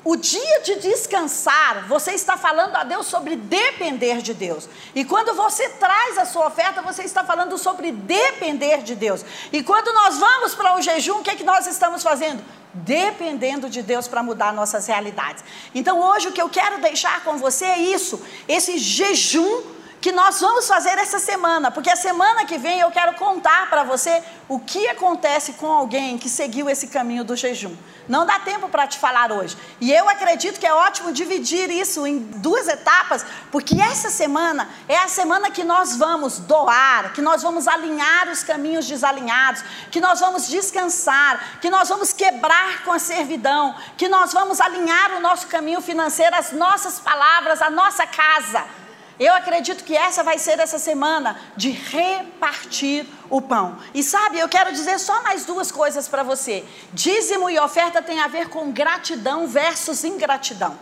o 0.06 0.17
dia 0.17 0.62
de 0.62 0.75
descansar, 0.75 1.88
você 1.88 2.12
está 2.12 2.36
falando 2.36 2.75
a 2.75 2.84
Deus 2.84 3.08
sobre 3.08 3.38
depender 3.38 4.21
de 4.21 4.34
Deus. 4.34 4.67
E 4.93 5.06
quando 5.06 5.34
você 5.34 5.69
traz 5.69 6.17
a 6.17 6.25
sua 6.25 6.47
oferta, 6.47 6.82
você 6.82 7.03
está 7.03 7.23
falando 7.23 7.58
sobre 7.58 7.89
depender 7.93 8.84
de 8.84 8.95
Deus. 8.95 9.23
E 9.51 9.63
quando 9.63 9.93
nós 9.93 10.17
vamos 10.17 10.53
para 10.56 10.75
o 10.75 10.82
jejum, 10.82 11.19
o 11.19 11.23
que, 11.23 11.29
é 11.29 11.36
que 11.36 11.43
nós 11.45 11.67
estamos 11.67 12.03
fazendo? 12.03 12.43
Dependendo 12.73 13.69
de 13.69 13.81
Deus 13.81 14.07
para 14.07 14.23
mudar 14.23 14.53
nossas 14.53 14.88
realidades. 14.88 15.43
Então 15.73 15.99
hoje 16.01 16.27
o 16.27 16.31
que 16.31 16.41
eu 16.41 16.49
quero 16.49 16.81
deixar 16.81 17.23
com 17.23 17.38
você 17.38 17.65
é 17.65 17.79
isso, 17.79 18.21
esse 18.47 18.77
jejum 18.77 19.62
que 20.03 20.11
nós 20.11 20.41
vamos 20.41 20.67
fazer 20.67 20.97
essa 20.97 21.17
semana, 21.17 21.71
porque 21.71 21.89
a 21.89 21.95
semana 21.95 22.43
que 22.43 22.57
vem 22.57 22.81
eu 22.81 22.91
quero 22.91 23.13
contar 23.13 23.69
para 23.69 23.83
você 23.83 24.21
o 24.49 24.59
que 24.59 24.85
acontece 24.89 25.53
com 25.53 25.71
alguém 25.71 26.17
que 26.17 26.27
seguiu 26.27 26.69
esse 26.69 26.87
caminho 26.87 27.23
do 27.23 27.37
jejum. 27.37 27.73
Não 28.05 28.25
dá 28.25 28.37
tempo 28.37 28.67
para 28.67 28.85
te 28.85 28.99
falar 28.99 29.31
hoje. 29.31 29.55
E 29.79 29.93
eu 29.93 30.09
acredito 30.09 30.59
que 30.59 30.67
é 30.67 30.73
ótimo 30.73 31.13
dividir 31.13 31.71
isso 31.71 32.05
em 32.05 32.19
duas 32.19 32.67
etapas, 32.67 33.25
porque 33.49 33.79
essa 33.81 34.09
semana 34.09 34.67
é 34.89 34.97
a 34.97 35.07
semana 35.07 35.49
que 35.49 35.63
nós 35.63 35.95
vamos 35.95 36.37
doar, 36.37 37.13
que 37.13 37.21
nós 37.21 37.41
vamos 37.41 37.65
alinhar 37.65 38.27
os 38.27 38.43
caminhos 38.43 38.85
desalinhados, 38.85 39.63
que 39.89 40.01
nós 40.01 40.19
vamos 40.19 40.49
descansar, 40.49 41.59
que 41.61 41.69
nós 41.69 41.87
vamos 41.87 42.11
quebrar 42.11 42.83
com 42.83 42.91
a 42.91 42.99
servidão, 42.99 43.73
que 43.95 44.09
nós 44.09 44.33
vamos 44.33 44.59
alinhar 44.59 45.13
o 45.15 45.21
nosso 45.21 45.47
caminho 45.47 45.79
financeiro, 45.79 46.35
as 46.35 46.51
nossas 46.51 46.99
palavras, 46.99 47.61
a 47.61 47.69
nossa 47.69 48.05
casa. 48.05 48.82
Eu 49.19 49.34
acredito 49.34 49.84
que 49.84 49.95
essa 49.95 50.23
vai 50.23 50.39
ser 50.39 50.60
essa 50.60 50.80
semana 50.80 51.39
de 51.56 51.69
repartir 51.69 53.06
o 53.30 53.41
pão. 53.41 53.78
E 53.93 54.02
sabe, 54.02 54.39
eu 54.39 54.49
quero 54.49 54.71
dizer 54.71 54.99
só 54.99 55.21
mais 55.21 55.45
duas 55.45 55.71
coisas 55.71 56.08
para 56.08 56.23
você. 56.23 56.65
Dízimo 56.91 57.49
e 57.49 57.60
oferta 57.60 58.02
tem 58.02 58.19
a 58.19 58.28
ver 58.28 58.49
com 58.49 58.71
gratidão 58.71 59.47
versus 59.47 60.04
ingratidão. 60.04 60.78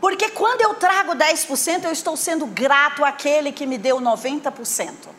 Porque 0.00 0.30
quando 0.30 0.60
eu 0.60 0.74
trago 0.74 1.14
10%, 1.14 1.84
eu 1.84 1.92
estou 1.92 2.16
sendo 2.16 2.44
grato 2.44 3.04
àquele 3.04 3.52
que 3.52 3.66
me 3.66 3.78
deu 3.78 4.00
90%. 4.00 5.11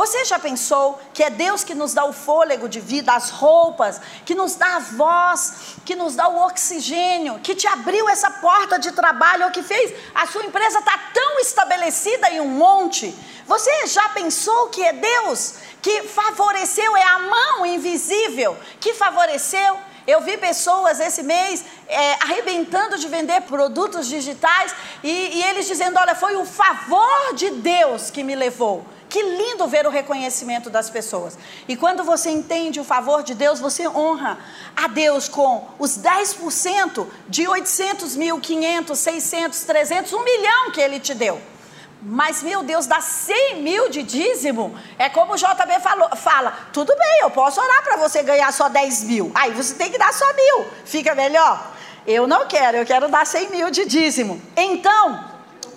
Você 0.00 0.24
já 0.24 0.38
pensou 0.38 0.98
que 1.12 1.22
é 1.22 1.28
Deus 1.28 1.62
que 1.62 1.74
nos 1.74 1.92
dá 1.92 2.06
o 2.06 2.12
fôlego 2.14 2.70
de 2.70 2.80
vida, 2.80 3.12
as 3.12 3.28
roupas, 3.28 4.00
que 4.24 4.34
nos 4.34 4.54
dá 4.54 4.76
a 4.76 4.78
voz, 4.78 5.76
que 5.84 5.94
nos 5.94 6.16
dá 6.16 6.26
o 6.26 6.38
oxigênio, 6.46 7.38
que 7.40 7.54
te 7.54 7.66
abriu 7.66 8.08
essa 8.08 8.30
porta 8.30 8.78
de 8.78 8.92
trabalho, 8.92 9.44
ou 9.44 9.50
que 9.50 9.62
fez 9.62 9.92
a 10.14 10.26
sua 10.26 10.46
empresa 10.46 10.80
tá 10.80 10.98
tão 11.12 11.38
estabelecida 11.40 12.30
em 12.30 12.40
um 12.40 12.48
monte? 12.48 13.14
Você 13.46 13.88
já 13.88 14.08
pensou 14.08 14.68
que 14.68 14.82
é 14.82 14.94
Deus 14.94 15.56
que 15.82 16.04
favoreceu, 16.04 16.96
é 16.96 17.02
a 17.02 17.18
mão 17.18 17.66
invisível 17.66 18.56
que 18.80 18.94
favoreceu? 18.94 19.78
Eu 20.06 20.22
vi 20.22 20.38
pessoas 20.38 20.98
esse 20.98 21.22
mês 21.22 21.62
é, 21.86 22.14
arrebentando 22.14 22.96
de 22.96 23.06
vender 23.06 23.42
produtos 23.42 24.08
digitais 24.08 24.74
e, 25.04 25.10
e 25.10 25.42
eles 25.42 25.66
dizendo: 25.66 25.98
Olha, 25.98 26.14
foi 26.14 26.36
o 26.36 26.46
favor 26.46 27.34
de 27.34 27.50
Deus 27.50 28.10
que 28.10 28.22
me 28.22 28.34
levou. 28.34 28.86
Que 29.10 29.20
lindo 29.20 29.66
ver 29.66 29.88
o 29.88 29.90
reconhecimento 29.90 30.70
das 30.70 30.88
pessoas. 30.88 31.36
E 31.66 31.76
quando 31.76 32.04
você 32.04 32.30
entende 32.30 32.78
o 32.78 32.84
favor 32.84 33.24
de 33.24 33.34
Deus, 33.34 33.58
você 33.58 33.88
honra 33.88 34.38
a 34.76 34.86
Deus 34.86 35.28
com 35.28 35.66
os 35.80 35.98
10% 35.98 37.08
de 37.28 37.48
800 37.48 38.14
mil, 38.14 38.38
500, 38.38 38.96
600, 38.96 39.64
300, 39.64 40.12
1 40.12 40.24
milhão 40.24 40.70
que 40.70 40.80
Ele 40.80 41.00
te 41.00 41.12
deu. 41.12 41.42
Mas, 42.00 42.40
meu 42.42 42.62
Deus, 42.62 42.86
dá 42.86 43.00
100 43.00 43.62
mil 43.62 43.88
de 43.90 44.04
dízimo. 44.04 44.74
É 44.96 45.08
como 45.08 45.34
o 45.34 45.36
JB 45.36 45.80
falou, 45.82 46.08
fala: 46.16 46.68
tudo 46.72 46.96
bem, 46.96 47.20
eu 47.22 47.30
posso 47.30 47.60
orar 47.60 47.82
para 47.82 47.96
você 47.96 48.22
ganhar 48.22 48.52
só 48.52 48.68
10 48.68 49.02
mil. 49.02 49.32
Aí 49.34 49.50
você 49.50 49.74
tem 49.74 49.90
que 49.90 49.98
dar 49.98 50.14
só 50.14 50.24
mil. 50.34 50.66
Fica 50.84 51.16
melhor? 51.16 51.72
Eu 52.06 52.28
não 52.28 52.46
quero, 52.46 52.78
eu 52.78 52.86
quero 52.86 53.08
dar 53.08 53.26
100 53.26 53.50
mil 53.50 53.70
de 53.70 53.84
dízimo. 53.84 54.40
Então, 54.56 55.29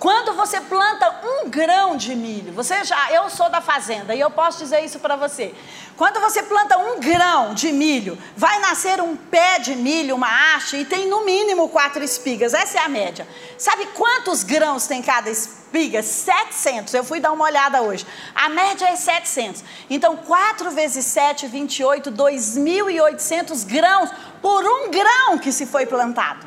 quando 0.04 0.34
você 0.34 0.60
planta 0.60 1.10
um 1.24 1.48
grão 1.48 1.96
de 1.96 2.14
milho, 2.14 2.52
você 2.52 2.84
já, 2.84 3.10
eu 3.10 3.30
sou 3.30 3.48
da 3.48 3.62
fazenda 3.62 4.14
e 4.14 4.20
eu 4.20 4.30
posso 4.30 4.58
dizer 4.58 4.84
isso 4.84 4.98
para 4.98 5.16
você. 5.16 5.54
Quando 5.96 6.20
você 6.20 6.42
planta 6.42 6.76
um 6.76 7.00
grão 7.00 7.54
de 7.54 7.72
milho, 7.72 8.18
vai 8.36 8.58
nascer 8.58 9.00
um 9.00 9.16
pé 9.16 9.58
de 9.60 9.74
milho, 9.74 10.14
uma 10.14 10.28
haste, 10.28 10.76
e 10.76 10.84
tem 10.84 11.08
no 11.08 11.24
mínimo 11.24 11.70
quatro 11.70 12.04
espigas. 12.04 12.52
Essa 12.52 12.80
é 12.80 12.82
a 12.82 12.88
média. 12.88 13.26
Sabe 13.56 13.86
quantos 13.94 14.42
grãos 14.42 14.86
tem 14.86 15.00
cada 15.00 15.30
espiga? 15.30 16.02
700. 16.02 16.92
Eu 16.92 17.02
fui 17.02 17.18
dar 17.18 17.32
uma 17.32 17.46
olhada 17.46 17.80
hoje. 17.80 18.06
A 18.34 18.50
média 18.50 18.86
é 18.86 18.96
700. 18.96 19.64
Então, 19.88 20.18
4 20.18 20.70
vezes 20.70 21.06
7, 21.06 21.46
28, 21.46 22.12
2.800 22.12 23.64
grãos 23.64 24.10
por 24.42 24.62
um 24.62 24.90
grão 24.90 25.38
que 25.38 25.50
se 25.50 25.64
foi 25.64 25.86
plantado. 25.86 26.46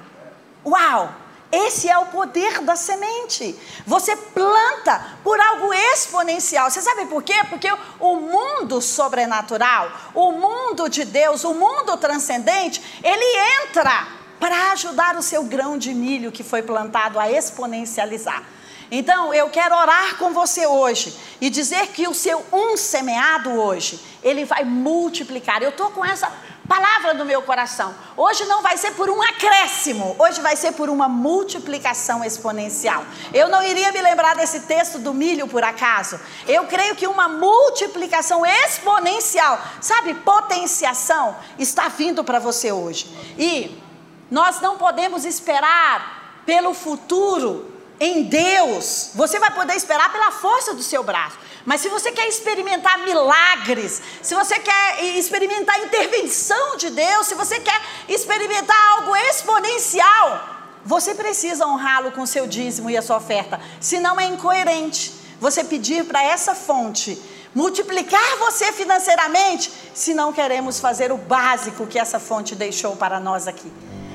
Uau! 0.64 1.27
Esse 1.52 1.90
é 1.90 1.98
o 1.98 2.08
poder 2.08 2.62
da 2.62 2.76
semente. 2.76 3.58
Você 3.86 4.16
planta 4.16 5.18
por 5.24 5.40
algo 5.40 5.74
exponencial. 5.74 6.70
Você 6.70 6.82
sabe 6.82 7.06
por 7.06 7.24
quê? 7.24 7.36
Porque 7.50 7.70
o 8.00 8.16
mundo 8.18 8.82
sobrenatural, 8.82 9.90
o 10.14 10.34
mundo 10.34 10.90
de 10.90 11.06
Deus, 11.06 11.46
o 11.46 11.54
mundo 11.54 11.96
transcendente, 11.98 12.82
ele 13.02 13.64
entra 13.64 14.08
para 14.40 14.72
ajudar 14.74 15.16
o 15.16 15.22
seu 15.22 15.44
grão 15.44 15.78
de 15.78 15.94
milho 15.94 16.32
que 16.32 16.44
foi 16.44 16.62
plantado 16.62 17.18
a 17.18 17.32
exponencializar. 17.32 18.44
Então, 18.90 19.34
eu 19.34 19.50
quero 19.50 19.76
orar 19.76 20.18
com 20.18 20.34
você 20.34 20.66
hoje 20.66 21.14
e 21.42 21.50
dizer 21.50 21.88
que 21.88 22.08
o 22.08 22.14
seu 22.14 22.44
um 22.54 22.78
semeado 22.78 23.52
hoje, 23.52 24.00
ele 24.24 24.46
vai 24.46 24.64
multiplicar. 24.64 25.62
Eu 25.62 25.70
estou 25.70 25.92
com 25.92 26.06
essa 26.06 26.32
palavra 26.68 27.14
do 27.14 27.26
meu 27.26 27.42
coração. 27.42 27.96
Hoje 28.16 28.46
não 28.46 28.62
vai 28.62 28.78
ser 28.78 28.92
por 28.92 29.10
um 29.10 29.22
acréscimo, 29.22 30.16
hoje 30.20 30.42
vai 30.42 30.56
ser 30.56 30.74
por 30.74 30.90
uma 30.90 31.08
multiplicação 31.08 32.24
exponencial. 32.24 33.06
Eu 33.34 33.48
não 33.48 33.64
iria 33.64 33.92
me 33.92 34.02
lembrar 34.02 34.36
desse 34.36 34.62
texto 34.62 35.00
do 35.00 35.14
milho 35.14 35.48
por 35.48 35.64
acaso. 35.64 36.20
Eu 36.48 36.66
creio 36.66 36.96
que 36.96 37.08
uma 37.08 37.30
multiplicação 37.30 38.46
exponencial, 38.46 39.60
sabe, 39.80 40.14
potenciação, 40.14 41.36
está 41.58 41.88
vindo 41.88 42.24
para 42.24 42.40
você 42.40 42.72
hoje. 42.72 43.08
E 43.38 43.82
nós 44.30 44.60
não 44.60 44.78
podemos 44.78 45.24
esperar 45.24 46.42
pelo 46.46 46.74
futuro 46.74 47.77
em 48.00 48.24
Deus. 48.24 49.12
Você 49.16 49.40
vai 49.40 49.52
poder 49.52 49.76
esperar 49.76 50.12
pela 50.12 50.32
força 50.32 50.74
do 50.74 50.84
seu 50.84 51.04
braço. 51.04 51.38
Mas 51.66 51.82
se 51.82 51.90
você 51.90 52.12
quer 52.12 52.28
experimentar 52.28 53.00
milagres, 53.00 54.02
se 54.22 54.34
você 54.34 54.58
quer 54.60 55.04
experimentar 55.18 55.80
intervenção 55.84 56.78
de 56.78 56.90
Deus, 56.90 57.28
se 57.28 57.36
você 57.36 57.60
quer 57.60 57.82
experimentar 58.08 58.78
algo 58.92 59.16
exponencial, 59.16 60.58
você 60.86 61.14
precisa 61.14 61.68
honrá-lo 61.68 62.12
com 62.12 62.26
seu 62.26 62.48
dízimo 62.48 62.90
e 62.90 62.96
a 62.96 63.02
sua 63.02 63.18
oferta. 63.18 63.60
Senão 63.82 64.20
é 64.20 64.26
incoerente 64.26 65.14
você 65.40 65.64
pedir 65.64 66.06
para 66.06 66.24
essa 66.24 66.56
fonte 66.56 67.22
multiplicar 67.54 68.38
você 68.38 68.72
financeiramente, 68.72 69.72
se 69.94 70.14
não 70.14 70.32
queremos 70.32 70.80
fazer 70.80 71.12
o 71.12 71.18
básico 71.18 71.88
que 71.88 71.98
essa 71.98 72.20
fonte 72.20 72.54
deixou 72.54 72.96
para 72.96 73.20
nós 73.20 73.48
aqui. 73.48 73.72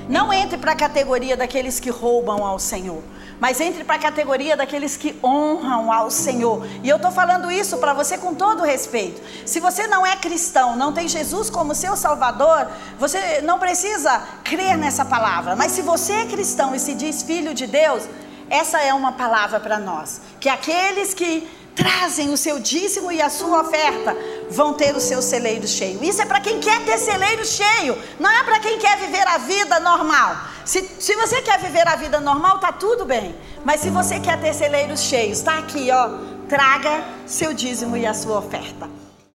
Não 0.08 0.32
entre 0.32 0.56
para 0.58 0.72
a 0.72 0.76
categoria 0.76 1.36
daqueles 1.36 1.80
que 1.80 1.90
roubam 1.90 2.46
ao 2.46 2.58
Senhor 2.58 3.02
mas 3.42 3.60
entre 3.60 3.82
para 3.82 3.96
a 3.96 3.98
categoria 3.98 4.56
daqueles 4.56 4.96
que 4.96 5.18
honram 5.20 5.92
ao 5.92 6.12
Senhor. 6.12 6.64
E 6.80 6.88
eu 6.88 6.94
estou 6.94 7.10
falando 7.10 7.50
isso 7.50 7.76
para 7.78 7.92
você 7.92 8.16
com 8.16 8.36
todo 8.36 8.62
respeito. 8.62 9.20
Se 9.44 9.58
você 9.58 9.88
não 9.88 10.06
é 10.06 10.14
cristão, 10.14 10.76
não 10.76 10.92
tem 10.92 11.08
Jesus 11.08 11.50
como 11.50 11.74
seu 11.74 11.96
Salvador, 11.96 12.68
você 13.00 13.40
não 13.40 13.58
precisa 13.58 14.22
crer 14.44 14.78
nessa 14.78 15.04
palavra. 15.04 15.56
Mas 15.56 15.72
se 15.72 15.82
você 15.82 16.12
é 16.12 16.26
cristão 16.26 16.72
e 16.72 16.78
se 16.78 16.94
diz 16.94 17.24
filho 17.24 17.52
de 17.52 17.66
Deus, 17.66 18.04
essa 18.48 18.80
é 18.80 18.94
uma 18.94 19.10
palavra 19.10 19.58
para 19.58 19.76
nós. 19.76 20.20
Que 20.38 20.48
aqueles 20.48 21.12
que 21.12 21.48
trazem 21.74 22.30
o 22.30 22.36
seu 22.36 22.58
dízimo 22.58 23.10
e 23.10 23.20
a 23.20 23.30
sua 23.30 23.62
oferta 23.62 24.16
vão 24.50 24.74
ter 24.74 24.94
o 24.94 25.00
seu 25.00 25.22
celeiro 25.22 25.66
cheio. 25.66 26.02
Isso 26.02 26.20
é 26.20 26.26
para 26.26 26.40
quem 26.40 26.60
quer 26.60 26.84
ter 26.84 26.98
celeiro 26.98 27.44
cheio, 27.44 27.96
não 28.18 28.30
é 28.30 28.42
para 28.44 28.60
quem 28.60 28.78
quer 28.78 28.98
viver 28.98 29.26
a 29.26 29.38
vida 29.38 29.80
normal. 29.80 30.36
Se, 30.64 30.88
se 30.98 31.14
você 31.16 31.42
quer 31.42 31.58
viver 31.58 31.86
a 31.88 31.96
vida 31.96 32.20
normal, 32.20 32.58
tá 32.58 32.72
tudo 32.72 33.04
bem. 33.04 33.34
Mas 33.64 33.80
se 33.80 33.90
você 33.90 34.20
quer 34.20 34.40
ter 34.40 34.54
celeiros 34.54 35.00
cheios, 35.00 35.38
está 35.38 35.58
aqui, 35.58 35.90
ó. 35.90 36.32
Traga 36.48 37.04
seu 37.26 37.52
dízimo 37.52 37.96
e 37.96 38.06
a 38.06 38.14
sua 38.14 38.38
oferta. 38.38 39.01